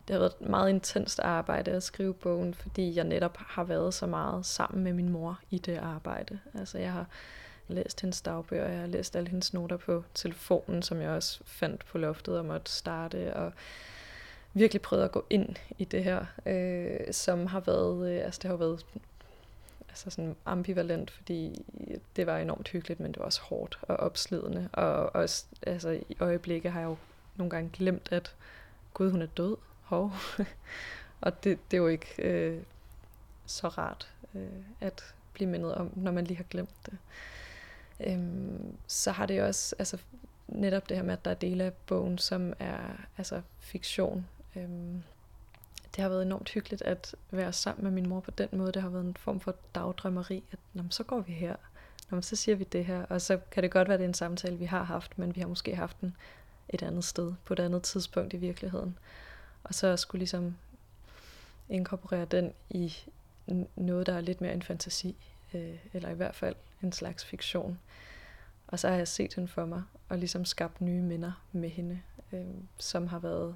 det 0.08 0.13
har 0.13 0.20
været 0.20 0.42
meget 0.42 0.70
intenst 0.70 1.20
arbejde 1.20 1.72
at 1.72 1.84
skrive 1.84 2.13
bogen, 2.13 2.53
fordi 2.53 2.96
jeg 2.96 3.03
netop 3.03 3.38
har 3.38 3.63
været 3.63 3.94
så 3.94 4.06
meget 4.06 4.46
sammen 4.46 4.84
med 4.84 4.94
min 4.94 5.10
mor 5.10 5.39
i 5.50 5.58
det 5.58 5.77
arbejde. 5.77 6.39
Altså 6.60 6.77
jeg 6.77 6.92
har 6.92 7.06
læst 7.68 8.01
hendes 8.01 8.22
dagbøger, 8.22 8.68
jeg 8.68 8.80
har 8.80 8.88
læst 8.88 9.15
alle 9.15 9.30
hendes 9.30 9.53
noter 9.53 9.77
på 9.77 10.03
telefonen, 10.13 10.82
som 10.82 11.01
jeg 11.01 11.10
også 11.10 11.42
fandt 11.46 11.86
på 11.86 11.98
loftet 11.98 12.38
og 12.38 12.46
måtte 12.46 12.72
starte, 12.72 13.34
og 13.36 13.51
virkelig 14.53 14.82
prøvet 14.82 15.03
at 15.03 15.12
gå 15.12 15.25
ind 15.30 15.56
i 15.77 15.86
det 15.86 16.03
her, 16.03 16.25
øh, 16.46 17.13
som 17.13 17.48
har 17.48 17.60
været, 17.60 18.12
øh, 18.12 18.25
altså 18.25 18.39
det 18.44 18.50
har 18.50 18.58
været 18.58 18.86
altså 19.93 20.09
sådan 20.09 20.35
ambivalent, 20.45 21.12
fordi 21.12 21.65
det 22.15 22.27
var 22.27 22.38
enormt 22.38 22.69
hyggeligt, 22.69 23.00
men 23.00 23.12
det 23.12 23.19
var 23.19 23.25
også 23.25 23.41
hårdt 23.41 23.79
og 23.81 23.97
opslidende. 23.97 24.69
Og 24.73 25.15
også, 25.15 25.45
altså, 25.62 25.89
i 25.89 26.17
øjeblikke 26.19 26.69
har 26.69 26.79
jeg 26.79 26.88
jo 26.88 26.97
nogle 27.35 27.50
gange 27.50 27.69
glemt, 27.73 28.12
at 28.12 28.35
Gud, 28.93 29.12
hun 29.12 29.21
er 29.21 29.25
død. 29.25 29.57
Hov. 29.81 30.12
og 31.21 31.43
det, 31.43 31.71
det 31.71 31.77
er 31.77 31.81
jo 31.81 31.88
ikke 31.88 32.15
øh, 32.19 32.62
så 33.45 33.67
rart 33.67 34.12
øh, 34.35 34.47
at 34.81 35.13
blive 35.33 35.50
mindet 35.50 35.75
om, 35.75 35.91
når 35.95 36.12
man 36.12 36.25
lige 36.25 36.38
har 36.38 36.43
glemt 36.43 36.85
det. 36.85 36.97
Øhm, 38.00 38.77
så 38.88 39.12
har 39.12 39.25
det 39.25 39.41
også, 39.43 39.75
altså 39.79 39.97
netop 40.47 40.89
det 40.89 40.97
her 40.97 41.03
med, 41.03 41.13
at 41.13 41.25
der 41.25 41.31
er 41.31 41.35
dele 41.35 41.63
af 41.63 41.73
bogen, 41.73 42.17
som 42.17 42.53
er 42.59 42.77
altså 43.17 43.41
fiktion. 43.59 44.27
Øhm, 44.55 45.03
det 45.95 46.01
har 46.01 46.09
været 46.09 46.21
enormt 46.21 46.50
hyggeligt 46.50 46.81
at 46.81 47.15
være 47.31 47.53
sammen 47.53 47.83
med 47.83 47.91
min 47.91 48.09
mor 48.09 48.19
på 48.19 48.31
den 48.31 48.50
måde. 48.51 48.71
Det 48.71 48.81
har 48.81 48.89
været 48.89 49.05
en 49.05 49.17
form 49.17 49.39
for 49.39 49.55
dagdrømmeri, 49.75 50.43
at 50.51 50.59
Nå, 50.73 50.83
så 50.89 51.03
går 51.03 51.19
vi 51.19 51.33
her, 51.33 51.55
Nå, 52.09 52.21
så 52.21 52.35
siger 52.35 52.55
vi 52.55 52.63
det 52.63 52.85
her, 52.85 53.05
og 53.05 53.21
så 53.21 53.39
kan 53.51 53.63
det 53.63 53.71
godt 53.71 53.88
være, 53.88 53.93
at 53.93 54.00
det 54.00 54.05
er 54.05 54.09
en 54.09 54.13
samtale, 54.13 54.57
vi 54.57 54.65
har 54.65 54.83
haft, 54.83 55.19
men 55.19 55.35
vi 55.35 55.41
har 55.41 55.47
måske 55.47 55.75
haft 55.75 56.01
den 56.01 56.15
et 56.69 56.83
andet 56.83 57.03
sted, 57.03 57.33
på 57.45 57.53
et 57.53 57.59
andet 57.59 57.83
tidspunkt 57.83 58.33
i 58.33 58.38
virkeligheden. 58.38 58.97
Og 59.63 59.73
så 59.73 59.97
skulle 59.97 60.19
ligesom 60.19 60.55
inkorporere 61.69 62.25
den 62.25 62.53
i 62.69 62.93
noget, 63.75 64.07
der 64.07 64.13
er 64.13 64.21
lidt 64.21 64.41
mere 64.41 64.53
en 64.53 64.62
fantasi, 64.62 65.15
øh, 65.53 65.75
eller 65.93 66.09
i 66.09 66.13
hvert 66.13 66.35
fald 66.35 66.55
en 66.83 66.91
slags 66.91 67.25
fiktion. 67.25 67.79
Og 68.67 68.79
så 68.79 68.89
har 68.89 68.95
jeg 68.95 69.07
set 69.07 69.33
hende 69.33 69.47
for 69.47 69.65
mig, 69.65 69.83
og 70.09 70.17
ligesom 70.17 70.45
skabt 70.45 70.81
nye 70.81 71.01
minder 71.01 71.31
med 71.51 71.69
hende, 71.69 72.01
øh, 72.33 72.45
som 72.77 73.07
har 73.07 73.19
været, 73.19 73.55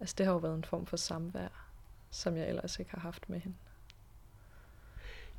altså 0.00 0.14
det 0.18 0.26
har 0.26 0.32
jo 0.32 0.38
været 0.38 0.54
en 0.54 0.64
form 0.64 0.86
for 0.86 0.96
samvær, 0.96 1.69
som 2.10 2.36
jeg 2.36 2.48
ellers 2.48 2.78
ikke 2.78 2.90
har 2.90 3.00
haft 3.00 3.30
med 3.30 3.40
hende. 3.40 3.56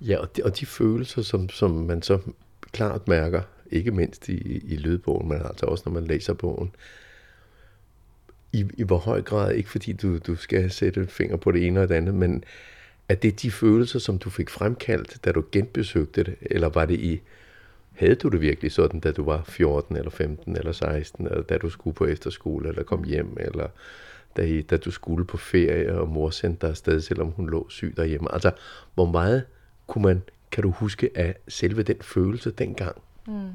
Ja, 0.01 0.17
og 0.17 0.37
de, 0.37 0.43
og 0.43 0.59
de 0.59 0.65
følelser, 0.65 1.21
som, 1.21 1.49
som 1.49 1.71
man 1.71 2.01
så 2.01 2.19
klart 2.71 3.07
mærker, 3.07 3.41
ikke 3.71 3.91
mindst 3.91 4.29
i, 4.29 4.57
i 4.57 4.75
lydbogen, 4.75 5.29
men 5.29 5.41
altså 5.41 5.65
også 5.65 5.83
når 5.85 5.93
man 5.93 6.03
læser 6.03 6.33
bogen, 6.33 6.75
i, 8.53 8.65
i 8.73 8.83
hvor 8.83 8.97
høj 8.97 9.21
grad, 9.21 9.53
ikke 9.53 9.69
fordi 9.69 9.93
du, 9.93 10.17
du 10.17 10.35
skal 10.35 10.71
sætte 10.71 10.99
en 10.99 11.07
finger 11.07 11.37
på 11.37 11.51
det 11.51 11.67
ene 11.67 11.81
og 11.81 11.89
det 11.89 11.95
andet, 11.95 12.13
men 12.13 12.43
er 13.09 13.15
det 13.15 13.41
de 13.41 13.51
følelser, 13.51 13.99
som 13.99 14.19
du 14.19 14.29
fik 14.29 14.49
fremkaldt, 14.49 15.25
da 15.25 15.31
du 15.31 15.43
genbesøgte 15.51 16.23
det, 16.23 16.35
eller 16.41 16.69
var 16.69 16.85
det 16.85 16.99
i, 16.99 17.21
havde 17.91 18.15
du 18.15 18.27
det 18.27 18.41
virkelig 18.41 18.71
sådan, 18.71 18.99
da 18.99 19.11
du 19.11 19.23
var 19.23 19.43
14 19.43 19.95
eller 19.95 20.11
15 20.11 20.55
eller 20.55 20.71
16, 20.71 21.27
eller 21.27 21.41
da 21.41 21.57
du 21.57 21.69
skulle 21.69 21.93
på 21.93 22.05
efterskole 22.05 22.69
eller 22.69 22.83
kom 22.83 23.03
hjem, 23.03 23.37
eller 23.39 23.67
da, 24.37 24.61
da 24.61 24.77
du 24.77 24.91
skulle 24.91 25.25
på 25.25 25.37
ferie, 25.37 25.99
og 25.99 26.07
mor 26.07 26.29
sendte 26.29 26.61
dig 26.61 26.69
afsted, 26.69 27.01
selvom 27.01 27.31
hun 27.31 27.49
lå 27.49 27.69
syg 27.69 27.93
derhjemme. 27.97 28.33
Altså, 28.33 28.51
hvor 28.93 29.05
meget 29.05 29.45
kunne 29.87 30.03
man, 30.03 30.21
kan 30.51 30.63
du 30.63 30.71
huske 30.71 31.09
af 31.15 31.35
selve 31.47 31.83
den 31.83 31.97
følelse 32.01 32.51
dengang? 32.51 33.01
Mm. 33.27 33.49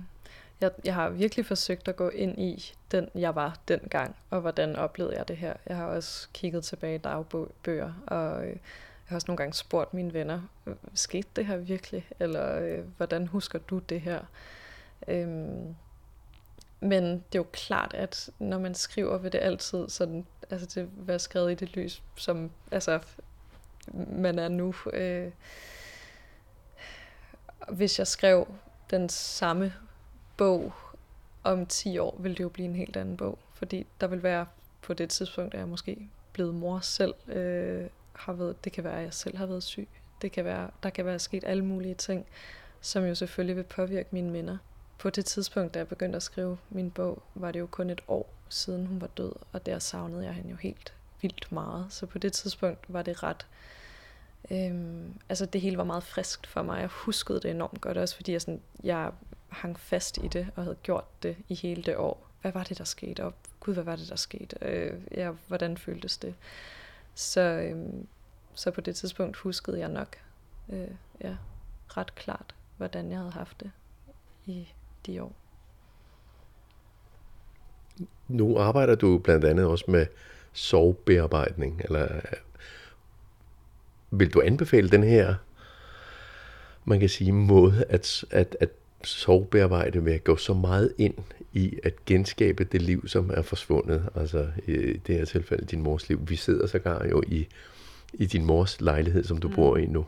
Jeg, 0.61 0.71
jeg 0.85 0.95
har 0.95 1.09
virkelig 1.09 1.47
forsøgt 1.47 1.89
at 1.89 1.97
gå 1.97 2.09
ind 2.09 2.39
i 2.39 2.73
den, 2.91 3.09
jeg 3.15 3.35
var 3.35 3.59
dengang, 3.69 4.17
og 4.31 4.41
hvordan 4.41 4.77
oplevede 4.77 5.17
jeg 5.17 5.29
det 5.29 5.37
her. 5.37 5.55
Jeg 5.67 5.77
har 5.77 5.87
også 5.87 6.29
kigget 6.35 6.65
tilbage 6.65 6.95
i 6.95 6.99
dagbøger, 6.99 7.93
og 8.07 8.45
øh, 8.45 8.49
jeg 8.49 8.59
har 9.05 9.17
også 9.17 9.25
nogle 9.29 9.37
gange 9.37 9.55
spurgt 9.55 9.95
mine 9.95 10.13
venner, 10.13 10.41
skete 10.95 11.29
det 11.37 11.47
her 11.47 11.57
virkelig? 11.57 12.07
Eller 12.21 12.59
øh, 12.59 12.85
hvordan 12.97 13.27
husker 13.27 13.59
du 13.59 13.79
det 13.79 14.01
her? 14.01 14.21
Øhm, 15.09 15.75
men 16.81 17.05
det 17.05 17.35
er 17.35 17.39
jo 17.39 17.47
klart, 17.53 17.95
at 17.95 18.31
når 18.39 18.59
man 18.59 18.75
skriver, 18.75 19.19
vil 19.19 19.33
det 19.33 19.39
altid 19.43 19.89
sådan, 19.89 20.27
altså 20.51 20.81
det 20.81 20.91
være 20.97 21.19
skrevet 21.19 21.53
i 21.53 21.55
det 21.55 21.77
lys, 21.77 22.03
som 22.17 22.51
altså, 22.71 23.01
man 23.95 24.39
er 24.39 24.49
nu. 24.49 24.75
Øh, 24.93 25.31
hvis 27.69 27.99
jeg 27.99 28.07
skrev 28.07 28.47
den 28.91 29.09
samme 29.09 29.75
bog 30.37 30.73
om 31.45 31.67
10 31.67 31.99
år, 31.99 32.17
ville 32.19 32.37
det 32.37 32.45
jo 32.45 32.49
blive 32.49 32.69
en 32.69 32.77
helt 32.77 32.97
anden 32.97 33.17
bog. 33.17 33.39
Fordi 33.55 33.87
der 34.01 34.07
vil 34.07 34.23
være 34.23 34.47
på 34.83 34.95
det 34.95 35.11
tidspunkt, 35.11 35.55
at 35.55 35.61
jeg 35.61 35.69
måske 35.69 36.09
blevet 36.33 36.55
mor 36.55 36.81
selv. 36.81 37.15
Øh, 37.29 37.87
har 38.13 38.33
været, 38.33 38.65
det 38.65 38.73
kan 38.73 38.85
være, 38.85 38.99
at 38.99 39.05
jeg 39.05 39.15
selv 39.15 39.37
har 39.37 39.47
været 39.47 39.63
syg. 39.63 39.89
Det 40.23 40.33
kan 40.33 40.45
være, 40.45 40.71
der 40.83 40.91
kan 40.91 41.07
være 41.07 41.19
sket 41.19 41.45
alle 41.47 41.65
mulige 41.65 41.95
ting, 41.95 42.27
som 42.81 43.05
jo 43.05 43.15
selvfølgelig 43.15 43.57
vil 43.57 43.63
påvirke 43.63 44.09
mine 44.11 44.31
minder. 44.31 44.59
På 44.99 45.11
det 45.11 45.25
tidspunkt, 45.25 45.75
da 45.75 45.79
jeg 45.79 45.89
begyndte 45.89 46.17
at 46.17 46.23
skrive 46.23 46.59
min 46.71 46.91
bog, 46.91 47.23
var 47.35 47.53
det 47.53 47.61
jo 47.61 47.67
kun 47.67 47.91
et 47.91 48.01
år 48.09 48.36
siden 48.49 48.87
hun 48.87 49.01
var 49.01 49.07
død, 49.07 49.33
og 49.53 49.67
der 49.67 49.79
savnede 49.79 50.25
jeg 50.25 50.35
hende 50.35 50.51
jo 50.51 50.57
helt 50.57 50.93
vildt 51.23 51.53
meget. 51.53 51.87
Så 51.91 52.07
på 52.07 52.19
det 52.19 52.33
tidspunkt 52.33 52.85
var 52.89 53.03
det 53.03 53.23
ret... 53.23 53.47
Øhm, 54.51 55.15
altså 55.29 55.47
det 55.47 55.61
hele 55.61 55.79
var 55.79 55.85
meget 55.85 56.03
friskt 56.03 56.47
for 56.47 56.63
mig. 56.63 56.81
Jeg 56.81 56.89
huskede 56.89 57.41
det 57.41 57.51
enormt 57.51 57.81
godt, 57.81 57.97
også 57.97 58.17
fordi 58.17 58.33
jeg, 58.33 58.41
sådan, 58.41 58.61
jeg 58.85 59.13
hang 59.49 59.81
fast 59.81 60.17
i 60.17 60.29
det 60.29 60.49
og 60.57 60.63
havde 60.63 60.77
gjort 60.83 61.23
det 61.23 61.37
i 61.49 61.55
hele 61.55 61.83
det 61.83 61.97
år. 61.97 62.29
Hvad 62.41 62.53
var 62.53 62.63
det, 62.63 62.79
der 62.79 62.85
skete? 62.85 63.25
Og 63.25 63.35
gud, 63.61 63.75
hvad 63.75 63.85
var 63.85 63.97
det, 63.97 64.09
der 64.09 64.17
skete? 64.17 64.57
Øh, 64.63 65.01
ja, 65.11 65.31
hvordan 65.47 65.77
føltes 65.77 66.19
det? 66.19 66.35
Så, 67.15 67.41
øhm, 67.41 68.07
så 68.55 68.71
på 68.71 68.81
det 68.81 68.97
tidspunkt 68.97 69.37
huskede 69.37 69.79
jeg 69.79 69.89
nok 69.89 70.17
øh, 70.69 70.91
ja, 71.21 71.37
ret 71.89 72.15
klart, 72.15 72.55
hvordan 72.77 73.11
jeg 73.11 73.19
havde 73.19 73.33
haft 73.33 73.61
det 73.61 73.71
i 74.47 74.69
de 75.07 75.23
år. 75.23 75.33
Nu 78.29 78.59
arbejder 78.59 78.95
du 78.95 79.19
blandt 79.19 79.45
andet 79.45 79.67
også 79.67 79.85
med 79.89 80.07
sovebearbejdning, 80.53 81.81
eller 81.85 82.09
vil 84.11 84.35
du 84.35 84.41
anbefale 84.41 84.89
den 84.89 85.03
her, 85.03 85.35
man 86.85 87.01
kan 87.01 87.09
sige, 87.09 87.33
måde 87.33 87.85
at, 87.89 88.25
at, 88.31 88.57
at 88.61 88.69
sovebearbejde 89.05 90.05
ved 90.05 90.13
at 90.13 90.25
gå 90.25 90.37
så 90.37 90.55
meget 90.55 90.93
ind 90.99 91.15
i 91.53 91.79
at 91.83 92.05
genskabe 92.07 92.65
det 92.65 92.83
liv, 92.83 93.09
som 93.09 93.31
er 93.35 93.43
forsvundet. 93.43 94.09
Altså 94.15 94.47
i 94.67 94.77
det 95.07 95.15
her 95.15 95.25
tilfælde 95.25 95.65
din 95.65 95.83
mors 95.83 96.09
liv. 96.09 96.21
Vi 96.29 96.37
sidder 96.37 96.67
sågar 96.67 97.07
jo 97.07 97.23
i, 97.27 97.47
i 98.13 98.27
din 98.27 98.45
mors 98.45 98.81
lejlighed, 98.81 99.25
som 99.25 99.39
du 99.39 99.49
mm. 99.49 99.55
bor 99.55 99.77
i 99.77 99.87
nu. 99.87 100.07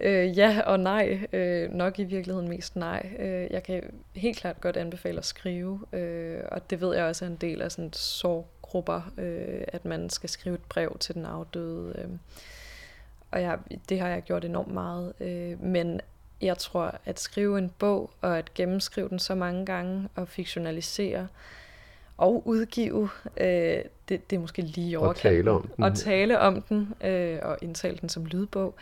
Øh, 0.00 0.38
ja 0.38 0.60
og 0.66 0.80
nej. 0.80 1.26
Øh, 1.32 1.72
nok 1.72 1.98
i 1.98 2.04
virkeligheden 2.04 2.48
mest 2.48 2.76
nej. 2.76 3.10
Øh, 3.18 3.46
jeg 3.50 3.62
kan 3.62 3.82
helt 4.14 4.38
klart 4.38 4.60
godt 4.60 4.76
anbefale 4.76 5.18
at 5.18 5.24
skrive, 5.24 5.80
øh, 5.92 6.40
og 6.52 6.70
det 6.70 6.80
ved 6.80 6.96
jeg 6.96 7.04
også 7.04 7.24
er 7.24 7.28
en 7.28 7.36
del 7.36 7.62
af 7.62 7.72
sådan 7.72 7.92
sorggrupper, 7.92 9.12
øh, 9.18 9.62
at 9.68 9.84
man 9.84 10.10
skal 10.10 10.28
skrive 10.28 10.54
et 10.54 10.64
brev 10.68 10.96
til 11.00 11.14
den 11.14 11.24
afdøde. 11.24 11.94
Øh. 11.98 12.08
Og 13.30 13.42
jeg, 13.42 13.58
det 13.88 14.00
har 14.00 14.08
jeg 14.08 14.22
gjort 14.22 14.44
enormt 14.44 14.72
meget. 14.72 15.12
Øh, 15.20 15.62
men 15.62 16.00
jeg 16.40 16.58
tror, 16.58 16.94
at 17.04 17.20
skrive 17.20 17.58
en 17.58 17.70
bog 17.78 18.10
og 18.20 18.38
at 18.38 18.54
gennemskrive 18.54 19.08
den 19.08 19.18
så 19.18 19.34
mange 19.34 19.66
gange 19.66 20.08
og 20.14 20.28
fiktionalisere 20.28 21.28
og 22.18 22.42
udgive, 22.46 23.08
øh, 23.36 23.82
det, 24.08 24.30
det 24.30 24.36
er 24.36 24.38
måske 24.38 24.62
lige 24.62 24.98
overkanten. 24.98 25.38
Og 25.38 25.44
tale 25.44 25.50
om 25.50 25.70
den. 25.76 25.84
Og 25.84 25.96
tale 25.96 26.38
om 26.38 26.62
den 26.62 26.94
øh, 27.04 27.38
og 27.42 27.58
indtale 27.62 27.96
den 27.96 28.08
som 28.08 28.26
lydbog 28.26 28.74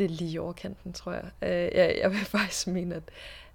det 0.00 0.10
er 0.10 0.14
lige 0.14 0.40
overkanten, 0.40 0.92
tror 0.92 1.12
jeg. 1.12 1.30
Øh, 1.42 1.78
jeg, 1.78 1.98
jeg 2.02 2.10
vil 2.10 2.24
faktisk 2.38 2.66
mene, 2.66 2.94
at, 2.94 3.02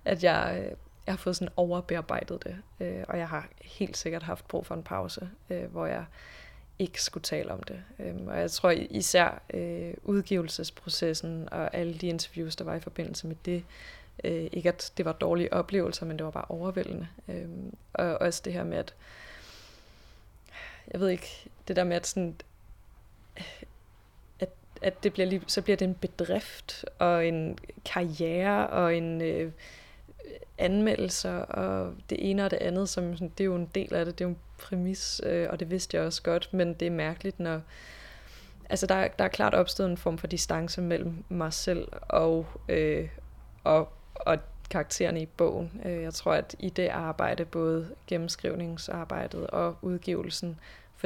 at 0.06 0.24
jeg, 0.24 0.58
øh, 0.60 0.72
jeg 1.06 1.14
har 1.14 1.18
fået 1.18 1.36
sådan 1.36 1.54
overbearbejdet 1.56 2.44
det, 2.44 2.58
øh, 2.80 3.04
og 3.08 3.18
jeg 3.18 3.30
har 3.30 3.48
helt 3.62 3.98
sikkert 3.98 4.24
haft 4.24 4.48
brug 4.48 4.66
for 4.66 4.76
en 4.76 4.84
pause, 4.84 5.30
øh, 5.50 5.64
hvor 5.64 5.86
jeg 5.86 6.06
ikke 6.80 7.04
skulle 7.04 7.24
tale 7.24 7.52
om 7.52 7.64
det. 7.64 7.84
Øh, 8.00 8.16
og 8.28 8.40
jeg 8.40 8.52
tror 8.52 8.70
især 8.70 9.42
øh, 9.54 9.94
udgivelsesprocessen 10.04 11.50
og 11.52 11.74
alle 11.74 11.94
de 11.94 12.08
interviews, 12.08 12.56
der 12.56 12.64
var 12.66 12.76
i 12.76 12.80
forbindelse 12.80 13.28
med 13.28 13.36
det, 13.46 13.64
øh, 14.24 14.48
ikke 14.52 14.70
at 14.70 14.94
det 14.98 15.06
var 15.06 15.12
dårlige 15.12 15.54
oplevelser, 15.54 16.06
men 16.06 16.18
det 16.18 16.26
var 16.26 16.32
bare 16.32 16.46
overvældende. 16.50 17.08
Øh, 17.28 17.48
og 17.94 18.06
også 18.06 18.42
det 18.46 18.54
her 18.54 18.64
med, 18.64 18.78
at 18.78 18.94
jeg 20.92 21.00
ved 21.00 21.10
ikke, 21.10 21.50
det 21.68 21.76
der 21.76 21.84
med, 21.84 21.96
at 21.96 22.08
sådan, 22.08 22.36
at 24.86 25.04
det 25.04 25.14
bliver 25.14 25.26
lige, 25.26 25.42
så 25.48 25.62
bliver 25.62 25.78
det 25.78 25.86
en 25.86 25.96
bedrift 25.96 26.86
og 27.00 27.28
en 27.28 27.58
karriere 27.86 28.68
og 28.68 28.96
en 28.96 29.22
øh, 29.22 29.52
anmeldelser 30.58 31.38
og 31.38 31.94
det 32.10 32.30
ene 32.30 32.46
og 32.46 32.52
det 32.52 32.58
andet, 32.58 32.90
som 32.90 33.14
sådan, 33.14 33.32
det 33.38 33.44
er 33.44 33.46
jo 33.46 33.56
en 33.56 33.70
del 33.76 33.94
af 33.94 34.06
det, 34.06 34.20
det 34.20 34.26
er 34.26 34.30
jo 34.30 34.34
en 34.34 34.40
præmis, 34.58 35.22
øh, 35.24 35.48
og 35.50 35.60
det 35.60 35.72
vidste 35.72 35.98
jeg 35.98 36.06
også 36.06 36.24
godt, 36.24 36.50
men 36.54 36.74
det 36.74 36.86
er 36.86 36.92
mærkeligt, 36.92 37.40
når 37.40 37.62
altså 38.70 38.88
der, 38.88 39.08
der 39.08 39.24
er 39.24 39.30
klart 39.30 39.54
opstået 39.54 39.90
en 39.90 39.98
form 39.98 40.18
for 40.18 40.28
distance 40.28 40.82
mellem 40.82 41.24
mig 41.30 41.54
selv 41.54 41.88
og, 42.02 42.46
øh, 42.70 43.08
og, 43.64 43.90
og 44.16 44.38
karaktererne 44.70 45.22
i 45.22 45.26
bogen. 45.26 45.82
Øh, 45.86 46.02
jeg 46.02 46.14
tror, 46.14 46.34
at 46.34 46.56
i 46.60 46.70
det 46.70 46.88
arbejde, 46.88 47.46
både 47.46 47.90
gennemskrivningsarbejdet 48.08 49.48
og 49.48 49.78
udgivelsen, 49.82 50.60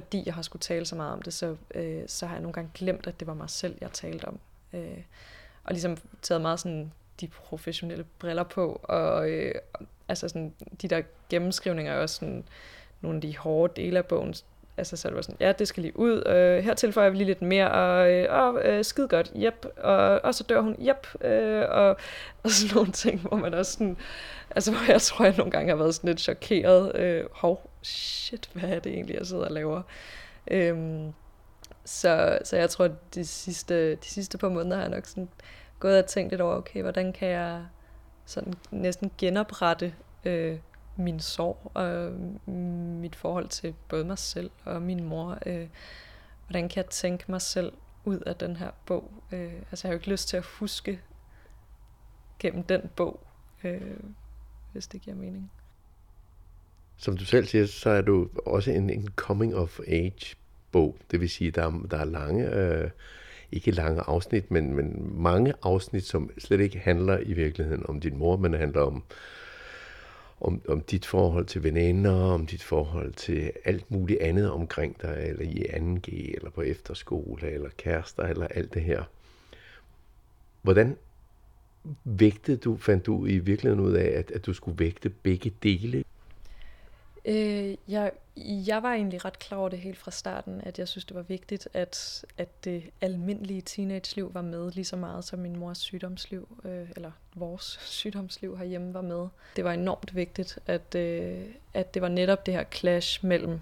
fordi 0.04 0.24
jeg 0.26 0.34
har 0.34 0.42
skulle 0.42 0.62
tale 0.62 0.86
så 0.86 0.96
meget 0.96 1.14
om 1.14 1.22
det, 1.22 1.34
så, 1.34 1.56
øh, 1.76 2.04
så 2.08 2.26
har 2.26 2.36
jeg 2.36 2.42
nogle 2.42 2.54
gange 2.54 2.72
glemt, 2.74 3.08
at 3.08 3.20
det 3.20 3.28
var 3.28 3.34
mig 3.34 3.50
selv, 3.50 3.76
jeg 3.82 3.92
talte 3.92 4.26
om. 4.26 4.40
Øh, 4.74 5.04
og 5.64 5.72
ligesom 5.72 5.98
taget 6.22 6.42
meget 6.42 6.60
sådan 6.60 6.92
de 7.22 7.28
professionelle 7.28 8.06
briller 8.20 8.44
på, 8.44 8.82
og 8.84 9.30
øh, 9.30 9.56
altså 10.08 10.28
sådan, 10.28 10.54
de 10.82 10.88
der 10.88 11.02
gennemskrivninger 11.30 11.94
er 11.94 12.02
også 12.02 12.16
sådan 12.16 12.44
nogle 13.02 13.18
af 13.18 13.22
de 13.22 13.38
hårde 13.38 13.82
dele 13.82 13.98
af 13.98 14.06
bogen, 14.06 14.34
altså 14.78 14.98
så 14.98 15.08
det 15.08 15.16
var 15.16 15.22
sådan, 15.22 15.38
ja, 15.40 15.52
det 15.52 15.68
skal 15.68 15.84
lige 15.84 16.00
ud, 16.00 16.28
øh, 16.28 16.64
her 16.64 16.74
tilføjer 16.74 17.10
vi 17.10 17.18
lige 17.18 17.28
lidt 17.28 17.42
mere, 17.42 17.72
og 17.72 18.12
øh, 18.12 18.78
øh, 18.78 18.86
skide 18.86 19.08
godt, 19.08 19.32
yep, 19.36 19.66
og, 19.78 20.22
og 20.24 20.36
så 20.36 20.44
dør 20.44 20.62
hun, 20.62 20.76
yep, 20.82 21.24
øh, 21.24 21.66
og, 21.70 21.98
og 22.44 22.50
sådan 22.52 22.76
nogle 22.76 22.92
ting, 22.92 23.20
hvor 23.22 23.38
man 23.38 23.54
også 23.54 23.72
sådan, 23.72 23.98
altså 24.50 24.72
hvor 24.72 24.92
jeg 24.92 25.02
tror, 25.02 25.26
jeg 25.26 25.36
nogle 25.38 25.52
gange 25.52 25.70
har 25.70 25.78
været 25.78 25.96
sådan 25.96 26.08
lidt 26.08 26.20
chokeret, 26.20 26.96
øh, 26.96 27.26
hov, 27.32 27.69
shit, 27.82 28.50
hvad 28.54 28.70
er 28.70 28.80
det 28.80 28.92
egentlig, 28.92 29.16
jeg 29.16 29.28
sidder 29.28 29.46
og 29.46 29.52
laver? 29.52 29.82
Øhm, 30.52 31.14
så, 31.86 32.40
så 32.44 32.58
jeg 32.58 32.70
tror, 32.70 32.86
at 32.86 33.16
de 33.16 33.26
sidste, 33.26 33.96
de 33.96 34.06
sidste 34.06 34.38
par 34.38 34.50
måneder 34.50 34.76
har 34.76 34.84
jeg 34.84 34.92
nok 34.92 35.06
sådan 35.06 35.30
gået 35.80 36.04
og 36.04 36.06
tænkt 36.06 36.32
lidt 36.32 36.42
over, 36.42 36.56
okay, 36.56 36.82
hvordan 36.82 37.14
kan 37.14 37.28
jeg 37.28 37.66
sådan 38.26 38.54
næsten 38.72 39.12
genoprette 39.18 39.96
øh, 40.26 40.60
min 40.96 41.20
sorg 41.20 41.72
og 41.74 42.12
mit 43.02 43.16
forhold 43.16 43.48
til 43.48 43.76
både 43.88 44.06
mig 44.06 44.18
selv 44.18 44.52
og 44.66 44.82
min 44.82 45.04
mor. 45.04 45.38
Øh, 45.46 45.68
hvordan 46.48 46.70
kan 46.70 46.84
jeg 46.84 46.90
tænke 46.90 47.26
mig 47.28 47.42
selv 47.42 47.74
ud 48.06 48.20
af 48.20 48.36
den 48.36 48.56
her 48.56 48.72
bog? 48.86 49.12
Øh, 49.32 49.54
altså 49.72 49.88
jeg 49.88 49.90
har 49.90 49.94
jo 49.94 49.98
ikke 49.98 50.10
lyst 50.10 50.28
til 50.28 50.38
at 50.38 50.44
huske 50.44 51.02
gennem 52.40 52.64
den 52.64 52.82
bog, 52.96 53.20
øh, 53.64 54.00
hvis 54.72 54.88
det 54.88 55.02
giver 55.02 55.16
mening. 55.16 55.52
Som 57.00 57.18
du 57.18 57.26
selv 57.26 57.46
siger, 57.46 57.66
så 57.66 57.90
er 57.90 58.02
du 58.02 58.30
også 58.46 58.72
en, 58.72 58.90
en 58.90 59.08
coming 59.16 59.56
of 59.56 59.80
age 59.88 60.36
bog. 60.72 60.98
Det 61.12 61.22
vil 61.22 61.30
sige, 61.30 61.52
der 61.52 61.88
der 61.92 61.98
er 61.98 62.06
lange, 62.06 62.56
øh, 62.56 62.90
ikke 63.52 63.72
lange 63.72 64.02
afsnit, 64.02 64.52
men, 64.52 64.74
men 64.74 65.12
mange 65.14 65.54
afsnit, 65.64 66.04
som 66.04 66.30
slet 66.38 66.60
ikke 66.60 66.80
handler 66.80 67.20
i 67.20 67.34
virkeligheden 67.34 67.86
om 67.90 68.00
din 68.00 68.18
mor, 68.18 68.38
men 68.38 68.54
handler 68.54 68.82
om, 68.82 69.04
om, 70.42 70.62
om 70.68 70.82
dit 70.82 71.06
forhold 71.06 71.46
til 71.46 71.64
veninder, 71.64 72.14
om 72.14 72.46
dit 72.46 72.64
forhold 72.64 73.14
til 73.14 73.52
alt 73.66 73.92
muligt 73.92 74.22
andet 74.22 74.52
omkring 74.52 75.02
dig, 75.02 75.26
eller 75.30 75.44
i 75.44 75.64
2G, 75.64 76.36
eller 76.36 76.50
på 76.50 76.62
efterskole, 76.62 77.52
eller 77.52 77.70
kærester, 77.78 78.24
eller 78.24 78.48
alt 78.48 78.74
det 78.74 78.82
her. 78.82 79.04
Hvordan 80.62 80.98
vægtede 82.04 82.58
du, 82.58 82.78
fandt 82.78 83.06
du 83.06 83.26
i 83.26 83.38
virkeligheden 83.38 83.86
ud 83.86 83.94
af, 83.94 84.08
at, 84.20 84.32
at 84.32 84.46
du 84.46 84.54
skulle 84.54 84.80
vægte 84.80 85.10
begge 85.10 85.52
dele? 85.64 86.04
Øh, 87.30 87.76
jeg, 87.88 88.12
jeg 88.38 88.84
var 88.84 88.94
egentlig 88.94 89.26
ret 89.26 89.40
klar 89.40 89.58
over 89.58 89.70
det 89.70 89.80
helt 89.80 89.98
fra 89.98 90.12
starten, 90.12 90.62
at 90.64 90.80
jeg 90.80 90.88
synes, 90.88 91.06
det 91.06 91.16
var 91.16 91.22
vigtigt, 91.22 91.68
at, 91.74 92.26
at 92.38 92.66
det 92.66 92.84
almindelige 93.02 93.62
teenage-liv 93.62 94.34
var 94.34 94.42
med 94.42 94.72
lige 94.72 94.86
så 94.86 94.96
meget 94.96 95.24
som 95.24 95.40
min 95.40 95.60
mors 95.60 95.78
sygdomsliv, 95.78 96.48
øh, 96.66 96.90
eller 96.96 97.12
vores 97.36 97.80
sygdomsliv 98.00 98.58
herhjemme 98.58 98.94
var 98.94 99.02
med. 99.02 99.28
Det 99.56 99.64
var 99.64 99.74
enormt 99.74 100.16
vigtigt, 100.16 100.60
at, 100.68 100.96
øh, 100.96 101.46
at 101.74 101.94
det 101.94 102.02
var 102.02 102.10
netop 102.10 102.46
det 102.46 102.54
her 102.54 102.64
clash 102.74 103.26
mellem, 103.26 103.60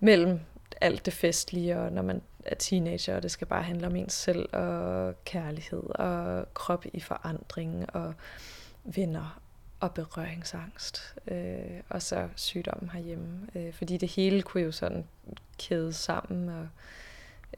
mellem 0.00 0.40
alt 0.80 1.06
det 1.06 1.12
festlige, 1.12 1.78
og 1.78 1.92
når 1.92 2.02
man 2.02 2.22
er 2.44 2.54
teenager, 2.54 3.16
og 3.16 3.22
det 3.22 3.30
skal 3.30 3.46
bare 3.46 3.62
handle 3.62 3.86
om 3.86 3.96
ens 3.96 4.12
selv, 4.12 4.48
og 4.52 5.14
kærlighed, 5.24 5.82
og 5.90 6.54
krop 6.54 6.86
i 6.92 7.00
forandring, 7.00 7.94
og 7.96 8.14
venner 8.84 9.40
og 9.84 9.94
berøringsangst, 9.94 11.14
øh, 11.28 11.80
og 11.88 12.02
så 12.02 12.28
sygdommen 12.36 12.90
herhjemme. 12.90 13.48
Øh, 13.54 13.72
fordi 13.72 13.96
det 13.96 14.08
hele 14.08 14.42
kunne 14.42 14.62
jo 14.62 14.72
sådan 14.72 15.04
kæde 15.58 15.92
sammen, 15.92 16.48
og, 16.48 16.68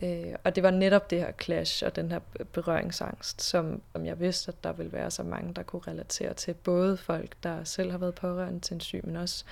øh, 0.02 0.34
og 0.44 0.54
det 0.54 0.62
var 0.62 0.70
netop 0.70 1.10
det 1.10 1.18
her 1.18 1.32
clash 1.42 1.84
og 1.86 1.96
den 1.96 2.10
her 2.10 2.18
berøringsangst, 2.52 3.42
som, 3.42 3.82
som 3.92 4.06
jeg 4.06 4.20
vidste, 4.20 4.48
at 4.48 4.64
der 4.64 4.72
ville 4.72 4.92
være 4.92 5.10
så 5.10 5.22
mange, 5.22 5.54
der 5.54 5.62
kunne 5.62 5.82
relatere 5.86 6.34
til. 6.34 6.54
Både 6.54 6.96
folk, 6.96 7.36
der 7.42 7.64
selv 7.64 7.90
har 7.90 7.98
været 7.98 8.14
pårørende 8.14 8.60
til 8.60 8.74
en 8.74 8.80
syg, 8.80 9.00
men 9.04 9.16
også 9.16 9.44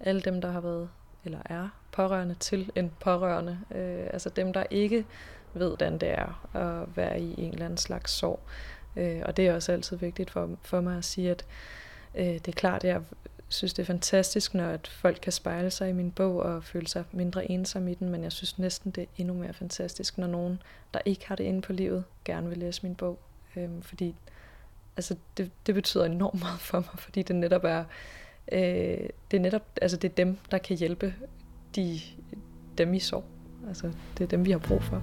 alle 0.00 0.20
dem, 0.20 0.40
der 0.40 0.50
har 0.50 0.60
været 0.60 0.88
eller 1.24 1.38
er 1.44 1.68
pårørende 1.92 2.34
til 2.34 2.70
en 2.74 2.92
pårørende. 3.00 3.58
Øh, 3.74 4.06
altså 4.12 4.28
dem, 4.28 4.52
der 4.52 4.64
ikke 4.70 5.06
ved, 5.54 5.68
hvordan 5.68 5.98
det 5.98 6.10
er 6.10 6.56
at 6.56 6.96
være 6.96 7.20
i 7.20 7.34
en 7.38 7.52
eller 7.52 7.64
anden 7.64 7.78
slags 7.78 8.12
sorg. 8.12 8.40
Øh, 8.96 9.22
og 9.24 9.36
det 9.36 9.46
er 9.46 9.54
også 9.54 9.72
altid 9.72 9.96
vigtigt 9.96 10.30
for, 10.30 10.50
for 10.62 10.80
mig 10.80 10.98
at 10.98 11.04
sige, 11.04 11.30
at 11.30 11.44
Øh, 12.14 12.24
det 12.24 12.48
er 12.48 12.52
klart, 12.52 12.84
at 12.84 12.90
jeg 12.90 13.02
synes, 13.48 13.74
det 13.74 13.82
er 13.82 13.86
fantastisk, 13.86 14.54
når 14.54 14.68
at 14.68 14.86
folk 14.86 15.18
kan 15.22 15.32
spejle 15.32 15.70
sig 15.70 15.88
i 15.88 15.92
min 15.92 16.10
bog 16.10 16.36
og 16.36 16.64
føle 16.64 16.86
sig 16.86 17.04
mindre 17.12 17.50
ensomme 17.50 17.90
i 17.90 17.94
den, 17.94 18.08
men 18.08 18.22
jeg 18.22 18.32
synes 18.32 18.58
næsten, 18.58 18.90
det 18.90 19.02
er 19.02 19.06
endnu 19.18 19.34
mere 19.34 19.52
fantastisk, 19.52 20.18
når 20.18 20.26
nogen, 20.26 20.62
der 20.94 21.00
ikke 21.04 21.28
har 21.28 21.36
det 21.36 21.44
inde 21.44 21.60
på 21.60 21.72
livet, 21.72 22.04
gerne 22.24 22.48
vil 22.48 22.58
læse 22.58 22.82
min 22.82 22.94
bog. 22.94 23.18
Øhm, 23.56 23.82
fordi 23.82 24.14
altså, 24.96 25.16
det, 25.36 25.50
det 25.66 25.74
betyder 25.74 26.04
enormt 26.04 26.40
meget 26.40 26.60
for 26.60 26.80
mig, 26.80 26.98
fordi 26.98 27.22
det 27.22 27.36
netop 27.36 27.64
er, 27.64 27.84
øh, 28.52 29.08
det 29.30 29.36
er 29.36 29.40
netop, 29.40 29.62
altså 29.82 29.96
det 29.96 30.10
er 30.10 30.14
dem, 30.14 30.38
der 30.50 30.58
kan 30.58 30.76
hjælpe 30.76 31.14
de, 31.76 32.00
dem 32.78 32.94
i 32.94 33.00
sorg. 33.00 33.24
Altså, 33.68 33.92
det 34.18 34.24
er 34.24 34.28
dem, 34.28 34.44
vi 34.44 34.50
har 34.50 34.58
brug 34.58 34.82
for. 34.82 35.02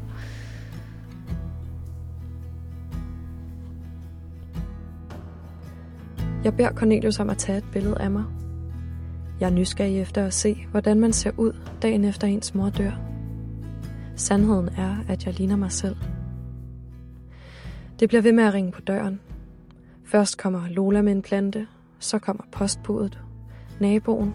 Jeg 6.44 6.56
beder 6.56 6.72
Cornelius 6.72 7.20
om 7.20 7.30
at 7.30 7.38
tage 7.38 7.58
et 7.58 7.66
billede 7.72 8.02
af 8.02 8.12
mig. 8.12 8.24
Jeg 9.40 9.46
er 9.46 9.54
nysgerrig 9.54 10.02
efter 10.02 10.26
at 10.26 10.34
se, 10.34 10.66
hvordan 10.72 11.00
man 11.00 11.14
ser 11.14 11.32
ud 11.38 11.54
dagen 11.82 12.06
efter 12.06 12.28
ens 12.28 12.56
mor 12.56 12.70
dør. 12.70 12.92
Sandheden 14.16 14.70
er, 14.78 14.96
at 15.08 15.26
jeg 15.26 15.34
ligner 15.34 15.56
mig 15.56 15.72
selv. 15.72 15.96
Det 18.00 18.10
bliver 18.10 18.22
ved 18.22 18.32
med 18.32 18.44
at 18.44 18.54
ringe 18.54 18.72
på 18.72 18.82
døren. 18.82 19.20
Først 20.06 20.38
kommer 20.38 20.68
Lola 20.70 21.02
med 21.02 21.12
en 21.12 21.22
plante, 21.22 21.68
så 22.00 22.20
kommer 22.20 22.44
postbudet, 22.52 23.20
naboen. 23.80 24.34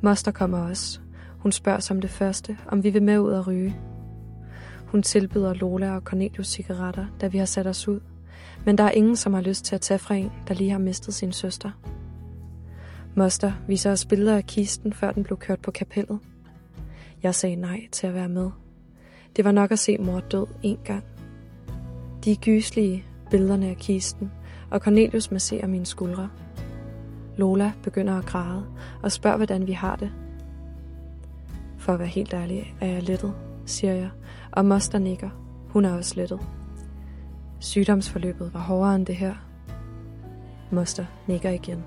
Moster 0.00 0.30
kommer 0.30 0.58
også. 0.58 1.00
Hun 1.38 1.52
spørger 1.52 1.80
som 1.80 2.00
det 2.00 2.10
første, 2.10 2.56
om 2.68 2.84
vi 2.84 2.90
vil 2.90 3.02
med 3.02 3.18
ud 3.18 3.30
og 3.30 3.46
ryge. 3.46 3.76
Hun 4.86 5.02
tilbyder 5.02 5.54
Lola 5.54 5.94
og 5.94 6.02
Cornelius 6.02 6.46
cigaretter, 6.46 7.06
da 7.20 7.26
vi 7.26 7.38
har 7.38 7.44
sat 7.44 7.66
os 7.66 7.88
ud– 7.88 8.00
men 8.64 8.78
der 8.78 8.84
er 8.84 8.90
ingen, 8.90 9.16
som 9.16 9.34
har 9.34 9.40
lyst 9.40 9.64
til 9.64 9.74
at 9.74 9.80
tage 9.80 9.98
fra 9.98 10.14
en, 10.14 10.32
der 10.48 10.54
lige 10.54 10.70
har 10.70 10.78
mistet 10.78 11.14
sin 11.14 11.32
søster. 11.32 11.70
Moster 13.14 13.52
viser 13.66 13.92
os 13.92 14.04
billeder 14.04 14.36
af 14.36 14.44
kisten, 14.44 14.92
før 14.92 15.12
den 15.12 15.24
blev 15.24 15.38
kørt 15.38 15.60
på 15.60 15.70
kapellet. 15.70 16.18
Jeg 17.22 17.34
sagde 17.34 17.56
nej 17.56 17.80
til 17.92 18.06
at 18.06 18.14
være 18.14 18.28
med. 18.28 18.50
Det 19.36 19.44
var 19.44 19.52
nok 19.52 19.72
at 19.72 19.78
se 19.78 19.98
mor 19.98 20.20
død 20.20 20.46
en 20.62 20.78
gang. 20.84 21.04
De 22.24 22.32
er 22.32 22.36
gyslige, 22.36 23.04
billederne 23.30 23.68
af 23.68 23.76
kisten, 23.76 24.30
og 24.70 24.80
Cornelius 24.80 25.30
masserer 25.30 25.66
mine 25.66 25.86
skuldre. 25.86 26.28
Lola 27.36 27.72
begynder 27.82 28.18
at 28.18 28.26
græde 28.26 28.66
og 29.02 29.12
spørger, 29.12 29.36
hvordan 29.36 29.66
vi 29.66 29.72
har 29.72 29.96
det. 29.96 30.12
For 31.78 31.92
at 31.92 31.98
være 31.98 32.08
helt 32.08 32.34
ærlig, 32.34 32.74
er 32.80 32.86
jeg 32.86 33.02
lettet, 33.02 33.34
siger 33.66 33.94
jeg, 33.94 34.10
og 34.52 34.64
moster 34.64 34.98
nikker. 34.98 35.30
Hun 35.68 35.84
er 35.84 35.96
også 35.96 36.14
lettet. 36.16 36.40
Sygdomsforløbet 37.60 38.54
var 38.54 38.60
hårdere 38.60 38.96
end 38.96 39.06
det 39.06 39.16
her. 39.16 39.34
Moster 40.70 41.04
nikker 41.26 41.50
igen. 41.50 41.84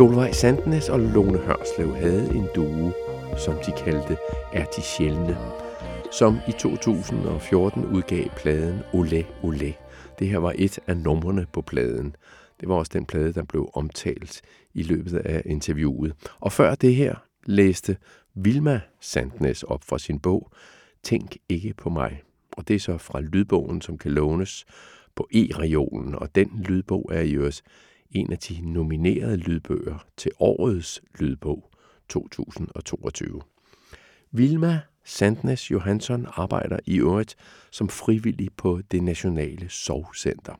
Solvej 0.00 0.32
Sandnes 0.32 0.88
og 0.88 1.00
Lone 1.00 1.38
Hørslev 1.38 1.94
havde 1.94 2.34
en 2.34 2.46
duo, 2.54 2.92
som 3.38 3.54
de 3.66 3.72
kaldte 3.84 4.16
Er 4.52 4.64
de 4.64 4.82
sjældne, 4.82 5.38
som 6.12 6.38
i 6.48 6.52
2014 6.58 7.86
udgav 7.86 8.28
pladen 8.36 8.78
Olé 8.78 9.24
Olé. 9.42 9.72
Det 10.18 10.28
her 10.28 10.38
var 10.38 10.52
et 10.56 10.78
af 10.86 10.96
numrene 10.96 11.46
på 11.52 11.62
pladen. 11.62 12.16
Det 12.60 12.68
var 12.68 12.74
også 12.74 12.90
den 12.94 13.06
plade, 13.06 13.32
der 13.32 13.42
blev 13.42 13.70
omtalt 13.74 14.42
i 14.74 14.82
løbet 14.82 15.18
af 15.18 15.42
interviewet. 15.46 16.12
Og 16.40 16.52
før 16.52 16.74
det 16.74 16.94
her 16.94 17.14
læste 17.46 17.96
Vilma 18.34 18.80
Sandnes 19.00 19.62
op 19.62 19.84
fra 19.84 19.98
sin 19.98 20.18
bog 20.18 20.50
Tænk 21.02 21.36
ikke 21.48 21.74
på 21.74 21.88
mig. 21.90 22.22
Og 22.52 22.68
det 22.68 22.76
er 22.76 22.80
så 22.80 22.98
fra 22.98 23.20
lydbogen, 23.20 23.80
som 23.80 23.98
kan 23.98 24.10
lånes 24.10 24.66
på 25.16 25.28
e-regionen, 25.34 26.14
og 26.14 26.34
den 26.34 26.64
lydbog 26.68 27.10
er 27.12 27.20
i 27.20 27.32
øvrigt 27.32 27.62
en 28.10 28.32
af 28.32 28.38
de 28.38 28.72
nominerede 28.72 29.36
lydbøger 29.36 30.04
til 30.16 30.30
årets 30.40 31.02
lydbog 31.20 31.70
2022. 32.08 33.40
Vilma 34.32 34.80
Sandnes 35.04 35.70
Johansson 35.70 36.26
arbejder 36.28 36.78
i 36.86 36.98
øvrigt 36.98 37.36
som 37.70 37.88
frivillig 37.88 38.48
på 38.56 38.80
det 38.90 39.02
Nationale 39.02 39.68
Sovcenter. 39.68 40.54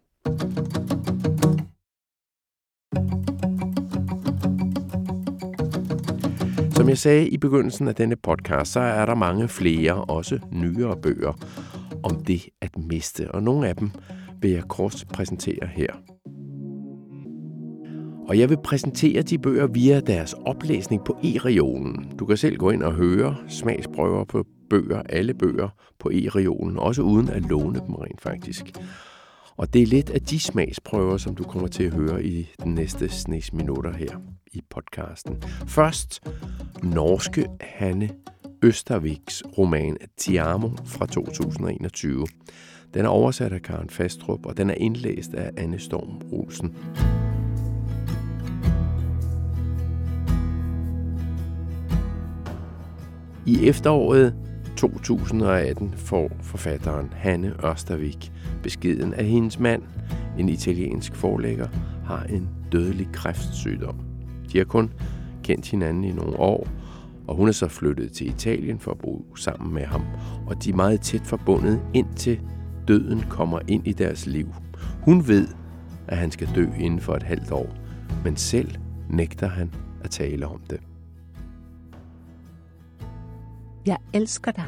Som 6.76 6.88
jeg 6.88 6.98
sagde 6.98 7.28
i 7.28 7.36
begyndelsen 7.36 7.88
af 7.88 7.94
denne 7.94 8.16
podcast, 8.16 8.72
så 8.72 8.80
er 8.80 9.06
der 9.06 9.14
mange 9.14 9.48
flere, 9.48 10.04
også 10.04 10.38
nyere 10.52 10.96
bøger, 11.02 11.32
om 12.02 12.24
det 12.24 12.48
at 12.60 12.78
miste, 12.78 13.30
og 13.30 13.42
nogle 13.42 13.68
af 13.68 13.76
dem 13.76 13.90
vil 14.40 14.50
jeg 14.50 14.62
kort 14.62 15.04
præsentere 15.14 15.66
her. 15.66 15.92
Og 18.28 18.38
jeg 18.38 18.48
vil 18.50 18.58
præsentere 18.64 19.22
de 19.22 19.38
bøger 19.38 19.66
via 19.66 20.00
deres 20.00 20.34
oplæsning 20.46 21.04
på 21.04 21.18
e-regionen. 21.24 22.12
Du 22.18 22.26
kan 22.26 22.36
selv 22.36 22.56
gå 22.56 22.70
ind 22.70 22.82
og 22.82 22.92
høre 22.92 23.36
smagsprøver 23.48 24.24
på 24.24 24.44
bøger, 24.70 25.02
alle 25.08 25.34
bøger 25.34 25.68
på 25.98 26.10
e-regionen, 26.12 26.78
også 26.78 27.02
uden 27.02 27.28
at 27.28 27.42
låne 27.42 27.80
dem 27.86 27.94
rent 27.94 28.20
faktisk. 28.20 28.64
Og 29.56 29.72
det 29.74 29.82
er 29.82 29.86
lidt 29.86 30.10
af 30.10 30.20
de 30.20 30.40
smagsprøver, 30.40 31.16
som 31.16 31.34
du 31.34 31.44
kommer 31.44 31.68
til 31.68 31.84
at 31.84 31.94
høre 31.94 32.24
i 32.24 32.48
den 32.62 32.74
næste 32.74 33.08
snes 33.08 33.52
minutter 33.52 33.92
her 33.92 34.20
i 34.52 34.60
podcasten. 34.70 35.42
Først 35.66 36.28
norske 36.82 37.46
Hanne 37.60 38.10
Østerviks 38.62 39.42
roman 39.58 39.96
Tiamo 40.16 40.70
fra 40.84 41.06
2021. 41.06 42.26
Den 42.94 43.04
er 43.04 43.08
oversat 43.08 43.52
af 43.52 43.62
Karen 43.62 43.90
Fastrup, 43.90 44.46
og 44.46 44.56
den 44.56 44.70
er 44.70 44.74
indlæst 44.74 45.34
af 45.34 45.50
Anne 45.56 45.78
Storm 45.78 46.20
Olsen. 46.32 46.76
I 53.46 53.68
efteråret 53.68 54.34
2018 54.76 55.94
får 55.96 56.30
forfatteren 56.42 57.12
Hanne 57.16 57.70
Østervik 57.72 58.32
beskeden, 58.62 59.14
at 59.14 59.24
hendes 59.24 59.58
mand, 59.58 59.82
en 60.38 60.48
italiensk 60.48 61.14
forlægger, 61.14 61.68
har 62.04 62.22
en 62.22 62.48
dødelig 62.72 63.08
kræftsygdom. 63.12 63.96
De 64.52 64.58
har 64.58 64.64
kun 64.64 64.92
kendt 65.42 65.70
hinanden 65.70 66.04
i 66.04 66.12
nogle 66.12 66.38
år, 66.38 66.68
og 67.26 67.36
hun 67.36 67.48
er 67.48 67.52
så 67.52 67.68
flyttet 67.68 68.12
til 68.12 68.28
Italien 68.28 68.78
for 68.78 68.90
at 68.90 68.98
bo 68.98 69.26
sammen 69.36 69.74
med 69.74 69.84
ham, 69.84 70.02
og 70.46 70.64
de 70.64 70.70
er 70.70 70.76
meget 70.76 71.00
tæt 71.00 71.26
forbundet 71.26 71.80
indtil 71.94 72.40
døden 72.88 73.20
kommer 73.28 73.60
ind 73.68 73.86
i 73.86 73.92
deres 73.92 74.26
liv. 74.26 74.48
Hun 75.02 75.28
ved, 75.28 75.48
at 76.08 76.16
han 76.16 76.30
skal 76.30 76.48
dø 76.54 76.66
inden 76.78 77.00
for 77.00 77.14
et 77.14 77.22
halvt 77.22 77.52
år, 77.52 77.68
men 78.24 78.36
selv 78.36 78.70
nægter 79.08 79.48
han 79.48 79.74
at 80.04 80.10
tale 80.10 80.46
om 80.46 80.60
det. 80.70 80.80
Jeg 83.90 83.98
elsker 84.12 84.50
dig. 84.50 84.64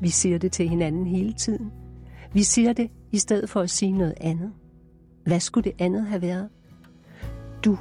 Vi 0.00 0.08
siger 0.08 0.38
det 0.38 0.52
til 0.52 0.68
hinanden 0.68 1.06
hele 1.06 1.32
tiden. 1.32 1.72
Vi 2.32 2.42
siger 2.42 2.72
det 2.72 2.90
i 3.12 3.18
stedet 3.18 3.50
for 3.50 3.60
at 3.60 3.70
sige 3.70 3.92
noget 3.92 4.14
andet. 4.20 4.52
Hvad 5.24 5.40
skulle 5.40 5.64
det 5.64 5.80
andet 5.80 6.06
have 6.06 6.22
været? 6.22 6.48
Du. 7.64 7.78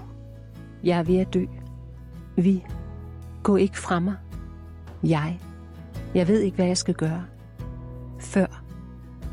Jeg 0.83 0.99
er 0.99 1.03
ved 1.03 1.17
at 1.17 1.33
dø. 1.33 1.45
Vi. 2.35 2.65
Gå 3.43 3.55
ikke 3.55 3.77
fra 3.77 3.99
mig. 3.99 4.15
Jeg. 5.03 5.39
Jeg 6.15 6.27
ved 6.27 6.39
ikke, 6.39 6.55
hvad 6.55 6.67
jeg 6.67 6.77
skal 6.77 6.95
gøre. 6.95 7.25
Før. 8.19 8.63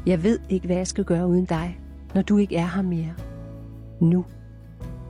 Jeg 0.06 0.22
ved 0.22 0.38
ikke, 0.48 0.66
hvad 0.66 0.76
jeg 0.76 0.86
skal 0.86 1.04
gøre 1.04 1.28
uden 1.28 1.44
dig, 1.44 1.80
når 2.14 2.22
du 2.22 2.36
ikke 2.36 2.56
er 2.56 2.66
her 2.66 2.82
mere. 2.82 3.14
Nu. 4.00 4.24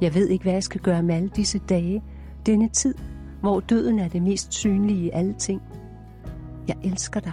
Jeg 0.01 0.15
ved 0.15 0.29
ikke, 0.29 0.43
hvad 0.43 0.53
jeg 0.53 0.63
skal 0.63 0.81
gøre 0.81 1.03
med 1.03 1.15
alle 1.15 1.29
disse 1.29 1.59
dage, 1.59 2.03
denne 2.47 2.69
tid, 2.69 2.95
hvor 3.41 3.61
døden 3.61 3.99
er 3.99 4.09
det 4.09 4.23
mest 4.23 4.55
synlige 4.55 5.05
i 5.05 5.11
alle 5.11 5.35
ting. 5.35 5.63
Jeg 6.69 6.77
elsker 6.85 7.21
dig. 7.21 7.33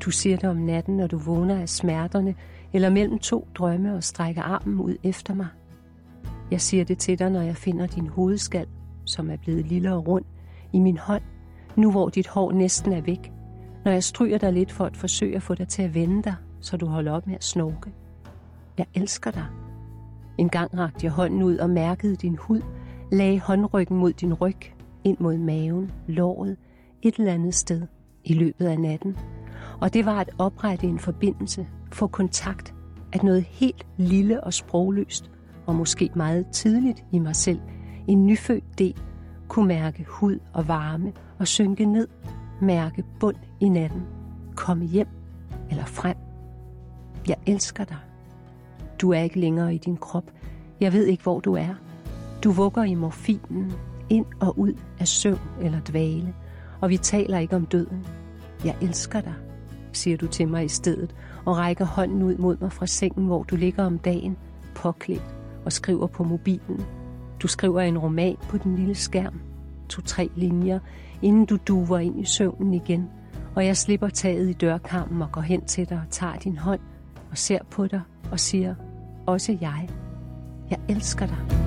Du 0.00 0.10
siger 0.10 0.36
det 0.36 0.50
om 0.50 0.56
natten, 0.56 0.96
når 0.96 1.06
du 1.06 1.18
vågner 1.18 1.60
af 1.60 1.68
smerterne, 1.68 2.34
eller 2.72 2.90
mellem 2.90 3.18
to 3.18 3.48
drømme 3.54 3.94
og 3.94 4.04
strækker 4.04 4.42
armen 4.42 4.80
ud 4.80 4.96
efter 5.02 5.34
mig. 5.34 5.46
Jeg 6.50 6.60
siger 6.60 6.84
det 6.84 6.98
til 6.98 7.18
dig, 7.18 7.30
når 7.30 7.40
jeg 7.40 7.56
finder 7.56 7.86
din 7.86 8.06
hovedskal, 8.06 8.66
som 9.04 9.30
er 9.30 9.36
blevet 9.36 9.66
lille 9.66 9.94
og 9.94 10.06
rund, 10.06 10.24
i 10.72 10.78
min 10.78 10.98
hånd, 10.98 11.22
nu 11.76 11.90
hvor 11.90 12.08
dit 12.08 12.28
hår 12.28 12.52
næsten 12.52 12.92
er 12.92 13.00
væk, 13.00 13.32
når 13.84 13.92
jeg 13.92 14.04
stryger 14.04 14.38
dig 14.38 14.52
lidt 14.52 14.72
for 14.72 14.84
at 14.84 14.96
forsøge 14.96 15.36
at 15.36 15.42
få 15.42 15.54
dig 15.54 15.68
til 15.68 15.82
at 15.82 15.94
vende 15.94 16.22
dig, 16.22 16.34
så 16.60 16.76
du 16.76 16.86
holder 16.86 17.12
op 17.12 17.26
med 17.26 17.34
at 17.34 17.44
snorke. 17.44 17.92
Jeg 18.78 18.86
elsker 18.94 19.30
dig. 19.30 19.46
En 20.38 20.48
gang 20.48 20.78
rakte 20.78 21.04
jeg 21.04 21.12
hånden 21.12 21.42
ud 21.42 21.56
og 21.56 21.70
mærkede 21.70 22.16
din 22.16 22.36
hud, 22.36 22.60
lagde 23.12 23.40
håndryggen 23.40 23.96
mod 23.96 24.12
din 24.12 24.34
ryg, 24.34 24.56
ind 25.04 25.16
mod 25.20 25.36
maven, 25.36 25.92
låret, 26.06 26.56
et 27.02 27.14
eller 27.14 27.32
andet 27.32 27.54
sted 27.54 27.82
i 28.26 28.34
løbet 28.34 28.66
af 28.66 28.80
natten. 28.80 29.16
Og 29.80 29.94
det 29.94 30.06
var 30.06 30.20
at 30.20 30.30
oprette 30.38 30.86
en 30.86 30.98
forbindelse, 30.98 31.66
få 31.92 32.06
kontakt, 32.06 32.74
at 33.12 33.22
noget 33.22 33.42
helt 33.42 33.86
lille 33.96 34.44
og 34.44 34.54
sprogløst, 34.54 35.30
og 35.66 35.74
måske 35.74 36.10
meget 36.14 36.46
tidligt 36.52 37.04
i 37.12 37.18
mig 37.18 37.36
selv, 37.36 37.60
en 38.08 38.26
nyfødt 38.26 38.78
del, 38.78 39.02
kunne 39.48 39.68
mærke 39.68 40.04
hud 40.08 40.38
og 40.52 40.68
varme 40.68 41.12
og 41.38 41.48
synke 41.48 41.84
ned, 41.84 42.08
mærke 42.60 43.04
bund 43.20 43.36
i 43.60 43.68
natten, 43.68 44.02
komme 44.54 44.84
hjem 44.84 45.08
eller 45.70 45.84
frem. 45.84 46.16
Jeg 47.28 47.36
elsker 47.46 47.84
dig. 47.84 47.96
Du 49.00 49.12
er 49.12 49.18
ikke 49.18 49.40
længere 49.40 49.74
i 49.74 49.78
din 49.78 49.96
krop. 49.96 50.30
Jeg 50.80 50.92
ved 50.92 51.06
ikke, 51.06 51.22
hvor 51.22 51.40
du 51.40 51.54
er. 51.54 51.74
Du 52.44 52.50
vugger 52.50 52.82
i 52.82 52.94
morfinen, 52.94 53.72
ind 54.10 54.26
og 54.40 54.58
ud 54.58 54.72
af 55.00 55.08
søvn 55.08 55.40
eller 55.60 55.80
dvale, 55.80 56.34
og 56.80 56.90
vi 56.90 56.96
taler 56.96 57.38
ikke 57.38 57.56
om 57.56 57.66
døden. 57.66 58.06
Jeg 58.64 58.76
elsker 58.82 59.20
dig, 59.20 59.34
siger 59.92 60.16
du 60.16 60.26
til 60.26 60.48
mig 60.48 60.64
i 60.64 60.68
stedet, 60.68 61.14
og 61.44 61.56
rækker 61.56 61.84
hånden 61.84 62.22
ud 62.22 62.36
mod 62.36 62.56
mig 62.60 62.72
fra 62.72 62.86
sengen, 62.86 63.26
hvor 63.26 63.42
du 63.42 63.56
ligger 63.56 63.84
om 63.84 63.98
dagen, 63.98 64.36
påklædt 64.74 65.36
og 65.64 65.72
skriver 65.72 66.06
på 66.06 66.24
mobilen. 66.24 66.84
Du 67.42 67.48
skriver 67.48 67.80
en 67.80 67.98
roman 67.98 68.36
på 68.48 68.58
den 68.58 68.76
lille 68.76 68.94
skærm, 68.94 69.40
to-tre 69.88 70.30
linjer, 70.36 70.78
inden 71.22 71.46
du 71.46 71.58
duver 71.68 71.98
ind 71.98 72.20
i 72.20 72.24
søvnen 72.24 72.74
igen, 72.74 73.08
og 73.54 73.66
jeg 73.66 73.76
slipper 73.76 74.08
taget 74.08 74.48
i 74.48 74.52
dørkarmen 74.52 75.22
og 75.22 75.32
går 75.32 75.40
hen 75.40 75.64
til 75.64 75.88
dig 75.88 76.00
og 76.06 76.10
tager 76.10 76.36
din 76.36 76.58
hånd 76.58 76.80
og 77.30 77.38
ser 77.38 77.58
på 77.70 77.86
dig 77.86 78.00
og 78.30 78.40
siger, 78.40 78.74
også 79.26 79.56
jeg, 79.60 79.88
jeg 80.70 80.78
elsker 80.88 81.26
dig. 81.26 81.65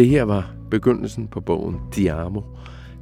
Det 0.00 0.08
her 0.08 0.22
var 0.22 0.54
begyndelsen 0.70 1.28
på 1.28 1.40
bogen 1.40 1.76
Diamo 1.96 2.40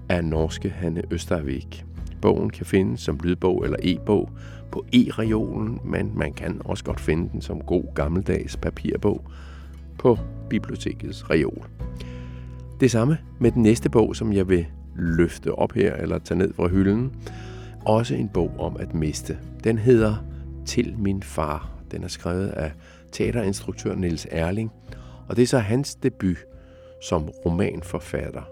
af 0.09 0.25
norske 0.25 0.69
Hanne 0.69 1.03
Østervik. 1.11 1.85
Bogen 2.23 2.51
kan 2.51 2.67
findes 2.67 3.01
som 3.01 3.19
lydbog 3.25 3.65
eller 3.65 3.77
e-bog 3.83 4.31
på 4.73 4.85
e-reolen, 4.93 5.81
men 5.85 6.13
man 6.15 6.33
kan 6.33 6.61
også 6.65 6.85
godt 6.85 7.01
finde 7.01 7.29
den 7.33 7.41
som 7.41 7.61
god 7.61 7.95
gammeldags 7.95 8.57
papirbog 8.57 9.25
på 9.99 10.19
bibliotekets 10.51 11.31
reol. 11.31 11.67
Det 12.81 12.91
samme 12.91 13.19
med 13.41 13.51
den 13.53 13.63
næste 13.63 13.91
bog, 13.91 14.17
som 14.17 14.33
jeg 14.33 14.49
vil 14.49 14.67
løfte 14.97 15.55
op 15.55 15.73
her 15.73 15.95
eller 15.95 16.19
tage 16.19 16.39
ned 16.39 16.53
fra 16.55 16.69
hylden. 16.69 17.13
Også 17.87 18.15
en 18.15 18.29
bog 18.29 18.51
om 18.59 18.77
at 18.81 18.95
miste. 18.95 19.39
Den 19.65 19.79
hedder 19.79 20.17
Til 20.67 20.95
min 20.99 21.23
far. 21.23 21.71
Den 21.91 22.05
er 22.05 22.09
skrevet 22.09 22.49
af 22.49 22.73
teaterinstruktør 23.13 23.95
Niels 23.95 24.27
Erling, 24.31 24.71
og 25.29 25.37
det 25.37 25.43
er 25.43 25.47
så 25.47 25.59
hans 25.59 25.95
debut 25.95 26.37
som 27.01 27.29
romanforfatter, 27.47 28.43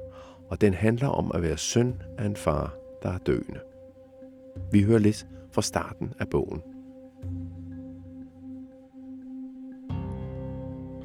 og 0.48 0.60
den 0.60 0.74
handler 0.74 1.08
om 1.08 1.30
at 1.34 1.42
være 1.42 1.56
søn 1.56 2.02
af 2.18 2.26
en 2.26 2.36
far, 2.36 2.74
der 3.02 3.10
er 3.12 3.18
døende. 3.18 3.60
Vi 4.72 4.82
hører 4.82 4.98
lidt 4.98 5.26
fra 5.52 5.62
starten 5.62 6.12
af 6.18 6.28
bogen. 6.28 6.62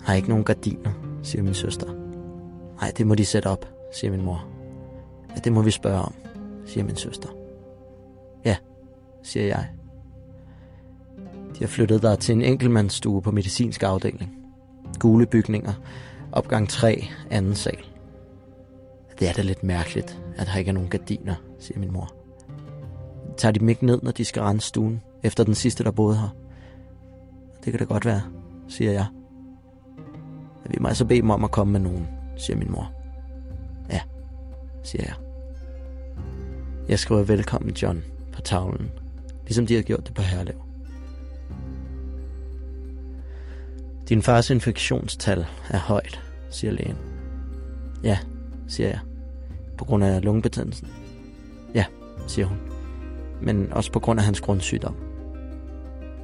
Har 0.04 0.14
ikke 0.14 0.30
nogen 0.30 0.44
gardiner, 0.44 0.92
siger 1.24 1.44
min 1.44 1.54
søster. 1.54 1.88
Nej, 2.82 2.92
det 2.98 3.08
må 3.08 3.16
de 3.16 3.26
sætte 3.26 3.48
op, 3.48 3.66
siger 3.94 4.12
min 4.12 4.22
mor. 4.22 4.48
Ja, 5.36 5.40
det 5.44 5.54
må 5.54 5.62
vi 5.62 5.72
spørge 5.72 6.02
om, 6.02 6.14
siger 6.66 6.84
min 6.84 6.96
søster. 6.96 7.30
Ja, 8.46 8.56
siger 9.24 9.46
jeg. 9.46 9.68
De 11.54 11.60
har 11.60 11.68
flyttet 11.68 12.02
der 12.02 12.16
til 12.16 12.36
en 12.36 12.42
enkeltmandsstue 12.42 13.22
på 13.22 13.32
medicinsk 13.32 13.84
afdeling. 13.84 14.38
Gule 15.00 15.26
bygninger, 15.26 15.74
opgang 16.32 16.70
3, 16.70 17.04
anden 17.30 17.56
sal. 17.56 17.78
Det 19.20 19.30
er 19.30 19.34
da 19.34 19.41
lidt 19.41 19.63
mærkeligt, 19.63 20.22
at 20.38 20.48
der 20.48 20.56
ikke 20.56 20.70
er 20.70 20.74
nogen 20.74 20.89
gardiner, 20.89 21.36
siger 21.60 21.80
min 21.80 21.91
mor. 21.91 22.13
Tager 23.38 23.52
de 23.52 23.60
dem 23.60 23.70
ikke 23.70 23.86
ned, 23.86 24.00
når 24.04 24.12
de 24.12 24.26
skal 24.26 24.41
rense 24.41 24.67
stuen, 24.67 25.02
efter 25.24 25.44
den 25.44 25.56
sidste, 25.56 25.84
der 25.84 25.91
boede 25.91 26.17
her? 26.17 26.36
Det 27.65 27.74
kan 27.74 27.80
da 27.80 27.86
godt 27.86 28.06
være, 28.06 28.22
siger 28.67 28.91
jeg. 28.91 29.06
Vi 30.70 30.78
må 30.80 30.88
altså 30.88 31.06
bede 31.06 31.22
dem 31.22 31.30
om 31.30 31.44
at 31.44 31.52
komme 31.52 31.72
med 31.72 31.80
nogen, 31.80 32.08
siger 32.38 32.58
min 32.58 32.72
mor. 32.72 32.94
Ja, 33.89 34.02
siger 34.84 35.04
jeg. 35.06 35.15
Jeg 36.89 37.00
skriver 37.00 37.24
velkommen 37.24 37.74
John 37.74 38.04
på 38.34 38.41
tavlen, 38.41 38.91
ligesom 39.44 39.67
de 39.67 39.76
har 39.76 39.82
gjort 39.82 40.08
det 40.08 40.15
på 40.15 40.22
Herlev. 40.22 40.71
Din 44.12 44.21
fars 44.21 44.50
infektionstal 44.50 45.45
er 45.69 45.78
højt, 45.78 46.21
siger 46.50 46.71
lægen. 46.71 46.97
Ja, 48.04 48.17
siger 48.67 48.89
jeg. 48.89 49.00
På 49.78 49.86
grund 49.86 50.04
af 50.04 50.24
lungebetændelsen. 50.24 50.88
Ja, 51.76 51.86
siger 52.28 52.45
hun. 52.45 52.58
Men 53.41 53.74
også 53.74 53.91
på 53.91 54.00
grund 54.00 54.19
af 54.19 54.26
hans 54.26 54.41
grundsygdom. 54.41 54.95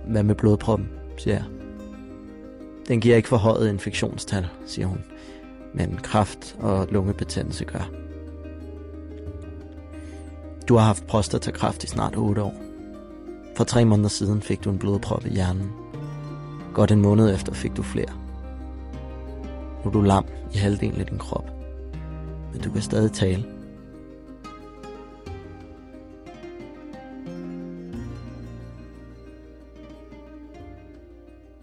Hvad 0.08 0.24
med 0.24 0.36
blodproppen, 0.36 0.90
siger 1.18 1.36
jeg. 1.36 1.46
Den 2.88 3.02
giver 3.02 3.16
ikke 3.16 3.30
forhøjet 3.30 3.70
infektionstal, 3.70 4.48
siger 4.66 4.86
hun. 4.86 5.04
Men 5.74 6.00
kraft 6.04 6.56
og 6.60 6.88
lungebetændelse 6.92 7.66
gør. 7.66 7.92
Du 10.68 10.76
har 10.76 10.86
haft 10.86 11.08
prostatakræft 11.08 11.84
i 11.84 11.88
snart 11.88 12.16
8 12.16 12.42
år. 12.42 12.56
For 13.56 13.64
tre 13.64 13.86
måneder 13.86 14.10
siden 14.10 14.42
fik 14.42 14.64
du 14.64 14.70
en 14.70 14.80
blodprop 14.80 15.26
i 15.26 15.30
hjernen. 15.30 15.72
Godt 16.78 16.92
en 16.92 17.02
måned 17.02 17.34
efter 17.36 17.54
fik 17.54 17.78
du 17.78 17.84
flere. 17.84 18.14
Nu 19.84 19.90
er 19.90 19.94
du 19.94 20.02
lam 20.02 20.26
i 20.54 20.58
halvdelen 20.58 21.00
af 21.00 21.06
din 21.06 21.18
krop. 21.18 21.50
Men 22.52 22.62
du 22.62 22.72
kan 22.72 22.82
stadig 22.82 23.12
tale. 23.12 23.46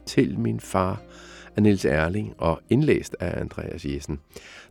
Til 0.06 0.38
min 0.38 0.60
far 0.60 1.02
af 1.56 1.62
Niels 1.62 1.84
Erling 1.84 2.34
og 2.38 2.60
indlæst 2.70 3.16
af 3.20 3.40
Andreas 3.40 3.84
Jessen. 3.84 4.20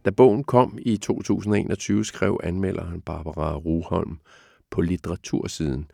Da 0.06 0.10
bogen 0.10 0.44
kom 0.44 0.78
i 0.82 0.98
2021, 0.98 2.06
skrev 2.06 2.40
anmelderen 2.44 3.02
Barbara 3.02 3.56
Ruholm 3.56 4.20
på 4.70 4.82
litteratursiden. 4.82 5.92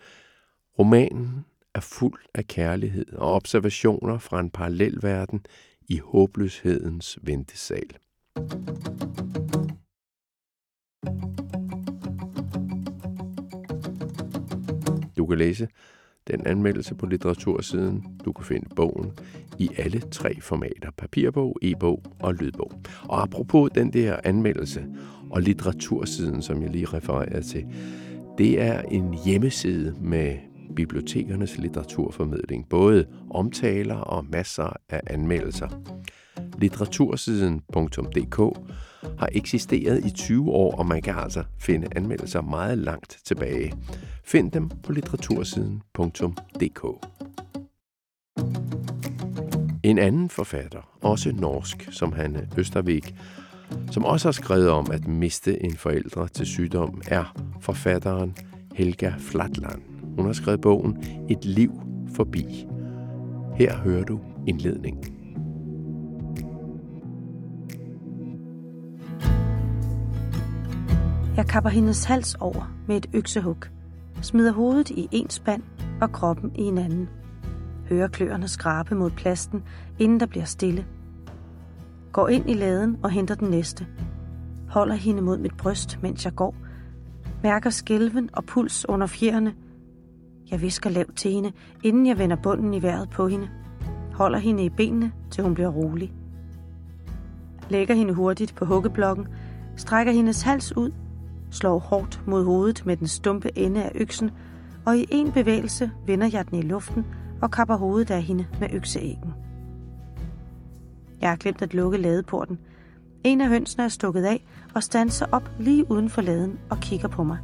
Romanen 0.80 1.46
er 1.76 1.80
fuld 1.80 2.20
af 2.34 2.48
kærlighed 2.48 3.14
og 3.14 3.34
observationer 3.34 4.18
fra 4.18 4.40
en 4.40 4.50
parallelverden 4.50 5.46
i 5.90 5.98
håbløshedens 5.98 7.20
ventesal. 7.22 7.90
Du 15.18 15.26
kan 15.26 15.38
læse 15.38 15.68
den 16.28 16.48
anmeldelse 16.48 16.96
på 16.96 17.06
litteratursiden. 17.06 18.20
Du 18.26 18.32
kan 18.32 18.46
finde 18.46 18.76
bogen 18.76 19.12
i 19.60 19.70
alle 19.78 20.00
tre 20.00 20.42
formater. 20.42 20.92
Papirbog, 20.98 21.58
e-bog 21.62 22.04
og 22.20 22.34
lydbog. 22.34 22.72
Og 23.04 23.22
apropos 23.22 23.72
den 23.76 23.94
der 23.94 24.20
anmeldelse 24.24 24.86
og 25.30 25.42
litteratursiden, 25.42 26.42
som 26.42 26.62
jeg 26.62 26.70
lige 26.70 26.86
refererede 26.86 27.44
til, 27.44 27.66
det 28.38 28.62
er 28.62 28.82
en 28.82 29.14
hjemmeside 29.26 29.96
med 30.02 30.49
bibliotekernes 30.76 31.58
litteraturformidling. 31.58 32.70
Både 32.70 33.06
omtaler 33.32 33.96
og 33.96 34.26
masser 34.26 34.74
af 34.90 35.02
anmeldelser. 35.08 35.68
Litteratursiden.dk 36.58 38.38
har 39.20 39.30
eksisteret 39.32 40.06
i 40.06 40.10
20 40.10 40.52
år, 40.52 40.76
og 40.76 40.86
man 40.86 41.02
kan 41.02 41.16
altså 41.18 41.44
finde 41.60 41.88
anmeldelser 41.96 42.42
meget 42.42 42.78
langt 42.78 43.20
tilbage. 43.26 43.74
Find 44.26 44.52
dem 44.52 44.70
på 44.84 44.92
litteratursiden.dk. 44.92 46.86
En 49.84 49.98
anden 49.98 50.30
forfatter, 50.30 50.98
også 51.02 51.32
norsk, 51.32 51.90
som 51.92 52.14
Hanne 52.14 52.50
Østervik, 52.58 53.16
som 53.92 54.06
også 54.06 54.28
har 54.28 54.32
skrevet 54.32 54.70
om 54.70 54.92
at 54.92 55.08
miste 55.08 55.64
en 55.64 55.76
forældre 55.76 56.28
til 56.28 56.46
sygdom, 56.46 57.02
er 57.08 57.38
forfatteren 57.62 58.36
Helga 58.74 59.14
Flatland. 59.20 59.99
Hun 60.16 60.26
har 60.26 60.34
skrevet 60.34 60.62
bogen 60.62 60.98
Et 61.30 61.46
liv 61.46 61.72
forbi. 62.14 62.68
Her 63.56 63.78
hører 63.78 64.04
du 64.04 64.20
indledningen. 64.48 65.04
Jeg 71.38 71.48
kapper 71.48 71.70
hendes 71.70 72.04
hals 72.04 72.36
over 72.36 72.76
med 72.88 72.98
et 72.98 73.08
øksehug, 73.14 73.58
smider 74.22 74.52
hovedet 74.52 74.90
i 74.90 75.08
en 75.12 75.30
spand 75.30 75.64
og 76.02 76.12
kroppen 76.12 76.52
i 76.56 76.62
en 76.62 76.78
anden. 76.78 77.10
Hører 77.90 78.08
kløerne 78.08 78.48
skrabe 78.48 78.96
mod 78.96 79.12
plasten, 79.12 79.64
inden 80.00 80.20
der 80.20 80.26
bliver 80.26 80.46
stille. 80.46 80.86
Går 82.12 82.28
ind 82.28 82.50
i 82.50 82.54
laden 82.54 82.98
og 83.04 83.12
henter 83.12 83.36
den 83.36 83.50
næste. 83.50 83.88
Holder 84.70 84.96
hende 84.96 85.22
mod 85.22 85.38
mit 85.38 85.58
bryst, 85.58 86.00
mens 86.02 86.26
jeg 86.26 86.36
går. 86.36 86.56
Mærker 87.44 87.70
skælven 87.70 88.30
og 88.34 88.46
puls 88.46 88.90
under 88.90 89.08
fjerne. 89.08 89.54
Jeg 90.52 90.62
visker 90.62 90.90
lavt 90.90 91.16
til 91.16 91.32
hende, 91.32 91.52
inden 91.84 92.08
jeg 92.08 92.18
vender 92.18 92.36
bunden 92.36 92.74
i 92.74 92.82
vejret 92.82 93.10
på 93.10 93.28
hende. 93.28 93.50
Holder 94.14 94.40
hende 94.40 94.66
i 94.66 94.70
benene, 94.70 95.12
til 95.32 95.44
hun 95.44 95.54
bliver 95.54 95.70
rolig. 95.70 96.14
Lægger 97.70 97.96
hende 97.96 98.14
hurtigt 98.14 98.56
på 98.56 98.66
huggeblokken, 98.66 99.28
strækker 99.76 100.12
hendes 100.14 100.42
hals 100.42 100.78
ud 100.78 100.92
slår 101.52 101.80
hårdt 101.80 102.22
mod 102.28 102.46
hovedet 102.46 102.86
med 102.86 102.98
den 102.98 103.08
stumpe 103.08 103.58
ende 103.58 103.84
af 103.84 103.92
øksen, 103.96 104.32
og 104.86 104.98
i 104.98 105.06
en 105.12 105.32
bevægelse 105.32 105.92
vender 106.06 106.30
jeg 106.34 106.50
den 106.50 106.60
i 106.60 106.62
luften 106.62 107.06
og 107.42 107.52
kapper 107.52 107.78
hovedet 107.78 108.12
af 108.12 108.24
hende 108.24 108.46
med 108.60 108.68
økseæggen. 108.74 109.34
Jeg 111.22 111.30
har 111.30 111.36
glemt 111.36 111.62
at 111.62 111.74
lukke 111.74 111.98
ladeporten. 111.98 112.60
En 113.24 113.42
af 113.42 113.48
hønsene 113.48 113.84
er 113.84 113.88
stukket 113.88 114.24
af 114.24 114.46
og 114.76 114.84
standser 114.84 115.26
op 115.32 115.52
lige 115.60 115.92
uden 115.92 116.10
for 116.10 116.22
laden 116.22 116.60
og 116.70 116.78
kigger 116.78 117.08
på 117.08 117.24
mig. 117.24 117.38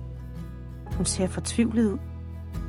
Hun 0.98 1.06
ser 1.06 1.28
fortvivlet 1.28 1.92
ud, 1.92 1.98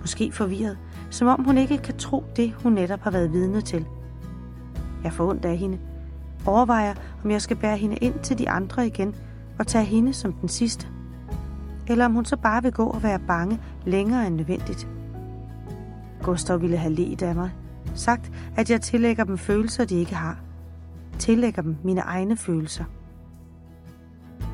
måske 0.07 0.33
forvirret, 0.33 0.79
som 1.11 1.29
om 1.29 1.45
hun 1.45 1.59
ikke 1.59 1.79
kan 1.79 1.97
tro 1.97 2.25
det, 2.37 2.53
hun 2.63 2.73
netop 2.73 3.01
har 3.01 3.11
været 3.11 3.33
vidne 3.33 3.61
til. 3.61 3.87
Jeg 5.05 5.13
får 5.13 5.31
ondt 5.31 5.45
af 5.45 5.57
hende, 5.57 5.79
overvejer, 6.47 6.95
om 7.25 7.31
jeg 7.31 7.43
skal 7.43 7.57
bære 7.57 7.77
hende 7.77 7.97
ind 7.97 8.15
til 8.23 8.39
de 8.39 8.51
andre 8.51 8.87
igen 8.87 9.15
og 9.59 9.67
tage 9.67 9.85
hende 9.85 10.13
som 10.13 10.33
den 10.33 10.49
sidste 10.49 10.87
eller 11.89 12.05
om 12.05 12.13
hun 12.13 12.25
så 12.25 12.37
bare 12.37 12.63
vil 12.63 12.73
gå 12.73 12.87
og 12.87 13.03
være 13.03 13.19
bange 13.19 13.61
længere 13.85 14.27
end 14.27 14.37
nødvendigt. 14.37 14.89
Gustav 16.23 16.61
ville 16.61 16.77
have 16.77 16.95
let 16.95 17.23
af 17.23 17.35
mig. 17.35 17.51
Sagt, 17.95 18.33
at 18.57 18.71
jeg 18.71 18.81
tillægger 18.81 19.25
dem 19.25 19.39
følelser, 19.39 19.85
de 19.85 19.95
ikke 19.95 20.15
har. 20.15 20.39
Tillægger 21.19 21.63
dem 21.63 21.77
mine 21.85 22.01
egne 22.01 22.37
følelser. 22.37 22.85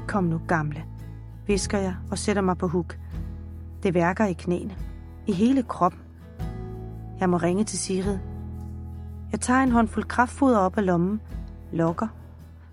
Kom 0.09 0.25
nu, 0.25 0.41
gamle, 0.49 0.85
visker 1.47 1.79
jeg 1.79 1.95
og 2.11 2.19
sætter 2.19 2.43
mig 2.43 2.59
på 2.59 2.69
huk. 2.69 2.99
Det 3.83 3.95
værker 3.95 4.27
i 4.27 4.33
knæene. 4.33 4.77
I 5.27 5.33
hele 5.33 5.63
kroppen. 5.63 6.01
Jeg 7.21 7.31
må 7.31 7.37
ringe 7.37 7.65
til 7.65 7.79
Sigrid. 7.79 8.19
Jeg 9.33 9.41
tager 9.41 9.61
en 9.61 9.73
håndfuld 9.73 10.05
kraftfoder 10.05 10.59
op 10.59 10.79
af 10.79 10.87
lommen, 10.87 11.21
lokker. 11.73 12.07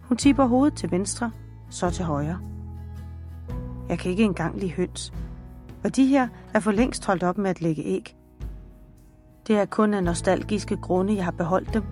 Hun 0.01 0.17
tipper 0.17 0.45
hovedet 0.45 0.77
til 0.77 0.91
venstre, 0.91 1.31
så 1.69 1.89
til 1.89 2.05
højre. 2.05 2.39
Jeg 3.89 3.99
kan 3.99 4.11
ikke 4.11 4.23
engang 4.23 4.59
lide 4.59 4.71
høns. 4.71 5.13
Og 5.83 5.95
de 5.95 6.05
her 6.05 6.27
er 6.53 6.59
for 6.59 6.71
længst 6.71 7.05
holdt 7.05 7.23
op 7.23 7.37
med 7.37 7.49
at 7.49 7.61
lægge 7.61 7.83
æg. 7.85 8.15
Det 9.47 9.57
er 9.57 9.65
kun 9.65 9.93
af 9.93 10.03
nostalgiske 10.03 10.77
grunde, 10.77 11.15
jeg 11.15 11.23
har 11.23 11.31
beholdt 11.31 11.73
dem, 11.73 11.83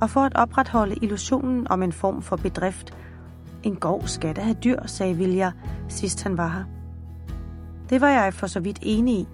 og 0.00 0.10
for 0.10 0.20
at 0.20 0.34
opretholde 0.34 0.94
illusionen 0.94 1.68
om 1.70 1.82
en 1.82 1.92
form 1.92 2.22
for 2.22 2.36
bedrift. 2.36 2.94
En 3.62 3.76
gård 3.76 4.02
skal 4.06 4.36
da 4.36 4.40
have 4.40 4.56
dyr, 4.64 4.86
sagde 4.86 5.16
Vilja, 5.16 5.52
sidst 5.88 6.22
han 6.22 6.36
var 6.36 6.48
her. 6.48 6.64
Det 7.90 8.00
var 8.00 8.08
jeg 8.08 8.34
for 8.34 8.46
så 8.46 8.60
vidt 8.60 8.78
enig 8.82 9.14
i, 9.14 9.28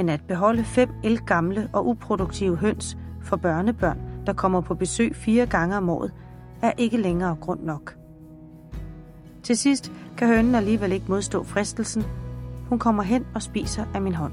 men 0.00 0.08
at 0.08 0.20
beholde 0.28 0.64
fem 0.64 0.90
elgamle 1.04 1.68
og 1.72 1.86
uproduktive 1.86 2.56
høns 2.56 2.96
for 3.22 3.36
børnebørn, 3.36 3.98
der 4.26 4.32
kommer 4.32 4.60
på 4.60 4.74
besøg 4.74 5.16
fire 5.16 5.46
gange 5.46 5.76
om 5.76 5.88
året, 5.88 6.12
er 6.62 6.72
ikke 6.78 6.96
længere 6.96 7.36
grund 7.40 7.60
nok. 7.62 7.96
Til 9.42 9.56
sidst 9.56 9.92
kan 10.16 10.28
hønen 10.28 10.54
alligevel 10.54 10.92
ikke 10.92 11.06
modstå 11.08 11.44
fristelsen. 11.44 12.04
Hun 12.68 12.78
kommer 12.78 13.02
hen 13.02 13.26
og 13.34 13.42
spiser 13.42 13.84
af 13.94 14.02
min 14.02 14.14
hånd. 14.14 14.32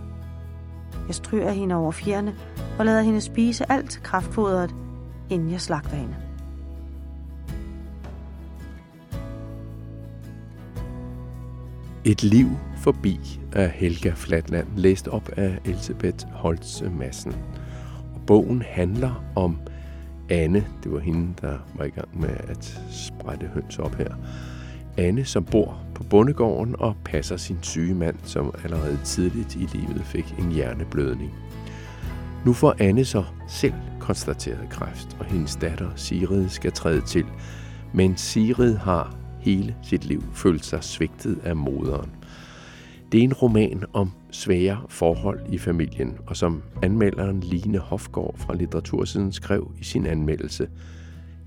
Jeg 1.07 1.15
stryger 1.15 1.51
hende 1.51 1.75
over 1.75 1.91
fjerne 1.91 2.35
og 2.79 2.85
lader 2.85 3.01
hende 3.01 3.21
spise 3.21 3.71
alt 3.71 3.99
kraftfodret, 4.03 4.75
inden 5.29 5.51
jeg 5.51 5.61
slagter 5.61 5.95
hende. 5.95 6.15
Et 12.05 12.23
liv 12.23 12.47
forbi 12.87 13.39
af 13.53 13.69
Helga 13.69 14.11
Flatland, 14.15 14.67
læst 14.75 15.07
op 15.07 15.29
af 15.37 15.59
Elisabeth 15.65 16.27
Holtz 16.31 16.81
Madsen. 16.99 17.35
Og 18.15 18.21
bogen 18.27 18.61
handler 18.61 19.23
om 19.35 19.59
Anne, 20.29 20.65
det 20.83 20.91
var 20.91 20.99
hende, 20.99 21.33
der 21.41 21.57
var 21.75 21.85
i 21.85 21.89
gang 21.89 22.21
med 22.21 22.29
at 22.29 22.81
sprætte 22.91 23.47
høns 23.53 23.79
op 23.79 23.95
her, 23.95 24.15
Anne, 24.97 25.25
som 25.25 25.43
bor 25.43 25.81
på 25.95 26.03
bondegården 26.03 26.75
og 26.79 26.95
passer 27.05 27.37
sin 27.37 27.57
syge 27.61 27.93
mand, 27.93 28.15
som 28.23 28.53
allerede 28.63 28.99
tidligt 29.03 29.55
i 29.55 29.67
livet 29.73 30.01
fik 30.05 30.35
en 30.39 30.51
hjerneblødning. 30.51 31.31
Nu 32.45 32.53
får 32.53 32.75
Anne 32.79 33.05
så 33.05 33.23
selv 33.47 33.73
konstateret 33.99 34.69
kræft, 34.69 35.17
og 35.19 35.25
hendes 35.25 35.55
datter 35.55 35.89
Sigrid 35.95 36.49
skal 36.49 36.71
træde 36.71 37.01
til. 37.01 37.25
Men 37.93 38.17
Sigrid 38.17 38.75
har 38.75 39.15
hele 39.39 39.75
sit 39.83 40.05
liv 40.05 40.23
følt 40.33 40.65
sig 40.65 40.83
svigtet 40.83 41.39
af 41.43 41.55
moderen. 41.55 42.11
Det 43.11 43.19
er 43.19 43.23
en 43.23 43.33
roman 43.33 43.83
om 43.93 44.11
svære 44.31 44.81
forhold 44.89 45.39
i 45.49 45.57
familien, 45.57 46.17
og 46.27 46.37
som 46.37 46.63
anmelderen 46.83 47.39
Line 47.39 47.77
Hofgaard 47.77 48.35
fra 48.37 48.55
Litteratursiden 48.55 49.31
skrev 49.31 49.71
i 49.79 49.83
sin 49.83 50.05
anmeldelse, 50.05 50.67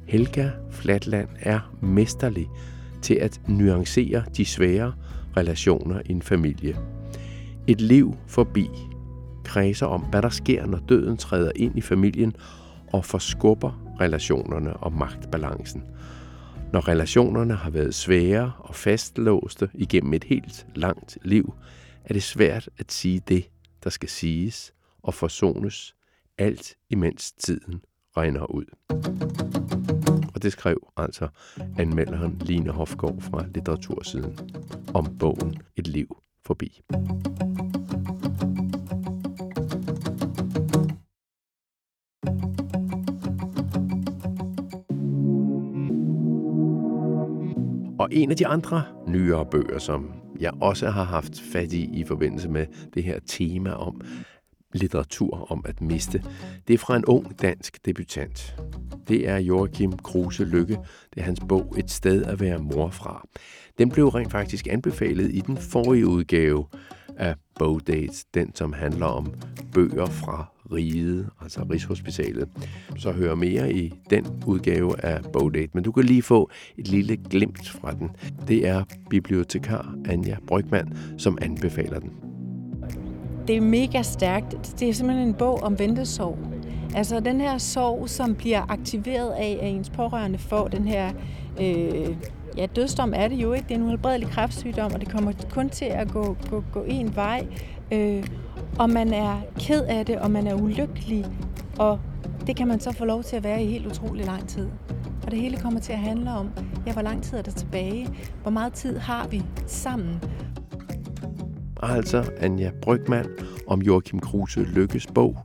Helga 0.07 0.51
Flatland 0.71 1.29
er 1.41 1.73
mesterlig 1.81 2.49
til 3.03 3.15
at 3.15 3.41
nuancere 3.47 4.23
de 4.37 4.45
svære 4.45 4.93
relationer 5.37 6.01
i 6.07 6.13
en 6.13 6.23
familie. 6.23 6.77
Et 7.67 7.81
liv 7.81 8.17
forbi 8.27 8.69
kredser 9.45 9.87
om, 9.87 10.01
hvad 10.01 10.23
der 10.23 10.29
sker, 10.29 10.67
når 10.67 10.79
døden 10.89 11.17
træder 11.17 11.53
ind 11.57 11.79
i 11.79 11.81
familien 11.81 12.37
og 12.93 13.05
forskubber 13.05 13.83
relationerne 14.01 14.77
og 14.77 14.93
magtbalancen. 14.93 15.83
Når 16.73 16.89
relationerne 16.89 17.55
har 17.55 17.71
været 17.71 17.95
svære 17.95 18.53
og 18.59 18.75
fastlåste 18.75 19.71
igennem 19.75 20.15
et 20.15 20.25
helt 20.25 20.67
langt 20.75 21.19
liv, 21.23 21.55
er 22.05 22.13
det 22.15 22.23
svært 22.23 22.69
at 22.79 22.93
sige 22.93 23.23
det, 23.29 23.51
der 23.85 23.91
skal 23.91 24.09
siges, 24.09 24.75
og 25.03 25.15
forsones, 25.15 25.95
alt 26.39 26.77
imens 26.91 27.33
tiden 27.33 27.83
regner 28.17 28.51
ud. 28.51 28.65
Og 30.35 30.43
det 30.43 30.53
skrev 30.53 30.89
altså 30.97 31.29
anmelderen 31.79 32.39
Line 32.45 32.71
Hofgaard 32.71 33.21
fra 33.21 33.47
Litteratursiden 33.55 34.39
om 34.95 35.19
bogen 35.19 35.63
Et 35.77 35.87
liv 35.87 36.17
forbi. 36.47 36.83
En 48.11 48.31
af 48.31 48.37
de 48.37 48.47
andre 48.47 48.85
nyere 49.07 49.47
bøger, 49.47 49.79
som 49.79 50.13
jeg 50.41 50.53
også 50.61 50.91
har 50.91 51.05
haft 51.05 51.41
fat 51.53 51.73
i 51.73 52.01
i 52.01 52.05
forbindelse 52.05 52.49
med 52.49 52.67
det 52.95 53.03
her 53.03 53.19
tema 53.27 53.71
om 53.71 54.01
litteratur 54.75 55.53
om 55.53 55.65
at 55.69 55.81
miste, 55.81 56.23
det 56.69 56.75
er 56.75 56.79
fra 56.79 56.97
en 56.97 57.05
ung 57.05 57.43
dansk 57.43 57.87
debutant. 57.87 58.57
Det 59.09 59.29
er 59.29 59.37
Joachim 59.37 59.93
Kruse 59.93 60.45
Lykke. 60.45 60.79
Det 61.15 61.21
er 61.21 61.23
hans 61.23 61.41
bog 61.49 61.75
Et 61.79 61.91
sted 61.91 62.25
at 62.25 62.41
være 62.41 62.59
mor 62.59 62.91
fra. 62.91 63.27
Den 63.79 63.91
blev 63.91 64.09
rent 64.09 64.31
faktisk 64.31 64.67
anbefalet 64.71 65.35
i 65.35 65.41
den 65.41 65.57
forrige 65.57 66.07
udgave 66.07 66.67
af 67.21 67.35
Bogdates, 67.59 68.25
den 68.35 68.55
som 68.55 68.73
handler 68.73 69.07
om 69.07 69.33
bøger 69.75 70.07
fra 70.07 70.47
riget, 70.73 71.29
altså 71.43 71.63
Rigshospitalet. 71.71 72.49
Så 72.97 73.13
hør 73.13 73.35
mere 73.35 73.73
i 73.73 73.93
den 74.11 74.27
udgave 74.47 75.05
af 75.05 75.21
Bogdate, 75.33 75.71
men 75.75 75.85
du 75.85 75.93
kan 75.93 76.05
lige 76.05 76.23
få 76.23 76.51
et 76.79 76.89
lille 76.89 77.17
glimt 77.17 77.69
fra 77.69 77.93
den. 77.93 78.11
Det 78.49 78.69
er 78.69 78.85
bibliotekar 79.11 79.95
Anja 80.09 80.37
Brygman, 80.47 80.97
som 81.19 81.39
anbefaler 81.43 81.99
den. 81.99 82.11
Det 83.47 83.57
er 83.57 83.61
mega 83.61 84.03
stærkt. 84.03 84.81
Det 84.81 84.89
er 84.89 84.93
simpelthen 84.93 85.29
en 85.29 85.35
bog 85.35 85.63
om 85.63 85.79
ventesorg. 85.79 86.39
Altså 86.95 87.21
den 87.21 87.41
her 87.41 87.59
sorg, 87.59 88.09
som 88.09 88.35
bliver 88.35 88.71
aktiveret 88.71 89.31
af, 89.31 89.59
at 89.63 89.69
ens 89.69 89.91
pårørende 89.91 90.39
får 90.39 90.69
den 90.69 90.89
her 90.89 91.13
øh, 91.61 92.17
ja, 92.61 92.67
dødsdom 92.67 93.13
er 93.17 93.29
det 93.29 93.37
jo 93.37 93.53
ikke. 93.53 93.69
Det 93.69 93.75
er 93.75 93.79
en 93.79 93.85
uhelbredelig 93.85 94.29
kræftsygdom, 94.29 94.93
og 94.95 95.01
det 95.01 95.09
kommer 95.09 95.33
kun 95.51 95.69
til 95.69 95.85
at 95.85 96.11
gå, 96.11 96.37
gå, 96.51 96.65
gå 96.73 96.85
en 96.89 97.17
vej. 97.17 97.47
Øh, 97.93 98.25
og 98.79 98.91
man 98.91 99.13
er 99.13 99.41
ked 99.59 99.83
af 99.83 100.07
det, 100.07 100.19
og 100.19 100.31
man 100.31 100.47
er 100.47 100.55
ulykkelig, 100.55 101.27
og 101.79 102.01
det 102.47 102.57
kan 102.57 102.69
man 102.69 102.81
så 102.81 102.93
få 102.93 103.05
lov 103.05 103.23
til 103.23 103.37
at 103.37 103.45
være 103.45 103.63
i 103.63 103.67
helt 103.67 103.87
utrolig 103.87 104.27
lang 104.27 104.49
tid. 104.49 104.69
Og 105.25 105.31
det 105.31 105.41
hele 105.41 105.57
kommer 105.57 105.81
til 105.81 105.93
at 105.93 105.99
handle 105.99 106.31
om, 106.31 106.51
ja, 106.87 106.93
hvor 106.93 107.03
lang 107.03 107.23
tid 107.23 107.39
er 107.39 107.43
der 107.43 107.51
tilbage? 107.51 108.09
Hvor 108.43 108.51
meget 108.51 108.73
tid 108.73 108.99
har 108.99 109.29
vi 109.29 109.43
sammen? 109.67 110.21
Altså 111.83 112.25
Anja 112.41 112.71
Brygman 112.83 113.27
om 113.67 113.83
Joachim 113.83 114.21
Kruse 114.21 114.61
Lykkes 114.61 115.07
bog 115.07 115.39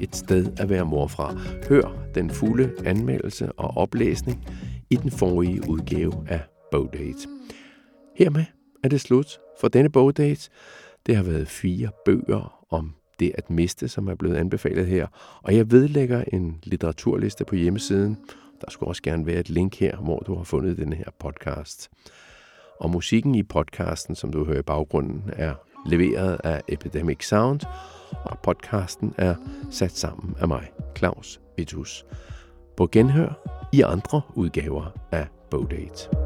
Et 0.00 0.16
sted 0.16 0.46
at 0.58 0.68
være 0.68 0.84
mor 0.84 1.06
fra. 1.06 1.34
Hør 1.68 1.96
den 2.14 2.30
fulde 2.30 2.70
anmeldelse 2.84 3.52
og 3.52 3.76
oplæsning 3.76 4.46
i 4.90 4.96
den 4.96 5.10
forrige 5.10 5.60
udgave 5.68 6.12
af 6.28 6.40
Bogdate. 6.70 7.28
Hermed 8.16 8.44
er 8.84 8.88
det 8.88 9.00
slut 9.00 9.38
for 9.60 9.68
denne 9.68 9.90
Bogdate. 9.90 10.50
Det 11.06 11.16
har 11.16 11.22
været 11.22 11.48
fire 11.48 11.90
bøger 12.04 12.64
om 12.70 12.94
det 13.20 13.32
at 13.34 13.50
miste, 13.50 13.88
som 13.88 14.08
er 14.08 14.14
blevet 14.14 14.36
anbefalet 14.36 14.86
her. 14.86 15.06
Og 15.42 15.56
jeg 15.56 15.70
vedlægger 15.70 16.24
en 16.32 16.58
litteraturliste 16.62 17.44
på 17.44 17.54
hjemmesiden. 17.54 18.16
Der 18.60 18.70
skulle 18.70 18.90
også 18.90 19.02
gerne 19.02 19.26
være 19.26 19.40
et 19.40 19.50
link 19.50 19.76
her, 19.76 19.96
hvor 19.96 20.18
du 20.18 20.34
har 20.34 20.44
fundet 20.44 20.76
den 20.76 20.92
her 20.92 21.10
podcast. 21.18 21.90
Og 22.80 22.90
musikken 22.90 23.34
i 23.34 23.42
podcasten, 23.42 24.14
som 24.14 24.32
du 24.32 24.44
hører 24.44 24.58
i 24.58 24.62
baggrunden, 24.62 25.30
er 25.32 25.54
leveret 25.86 26.40
af 26.44 26.62
Epidemic 26.68 27.26
Sound, 27.26 27.60
og 28.24 28.38
podcasten 28.38 29.14
er 29.18 29.34
sat 29.70 29.92
sammen 29.92 30.34
af 30.40 30.48
mig, 30.48 30.70
Claus 30.98 31.40
Vitus. 31.56 32.06
På 32.76 32.88
genhør 32.92 33.48
i 33.72 33.80
andre 33.80 34.22
udgaver 34.34 34.92
af 35.12 35.26
Bogdate. 35.50 36.25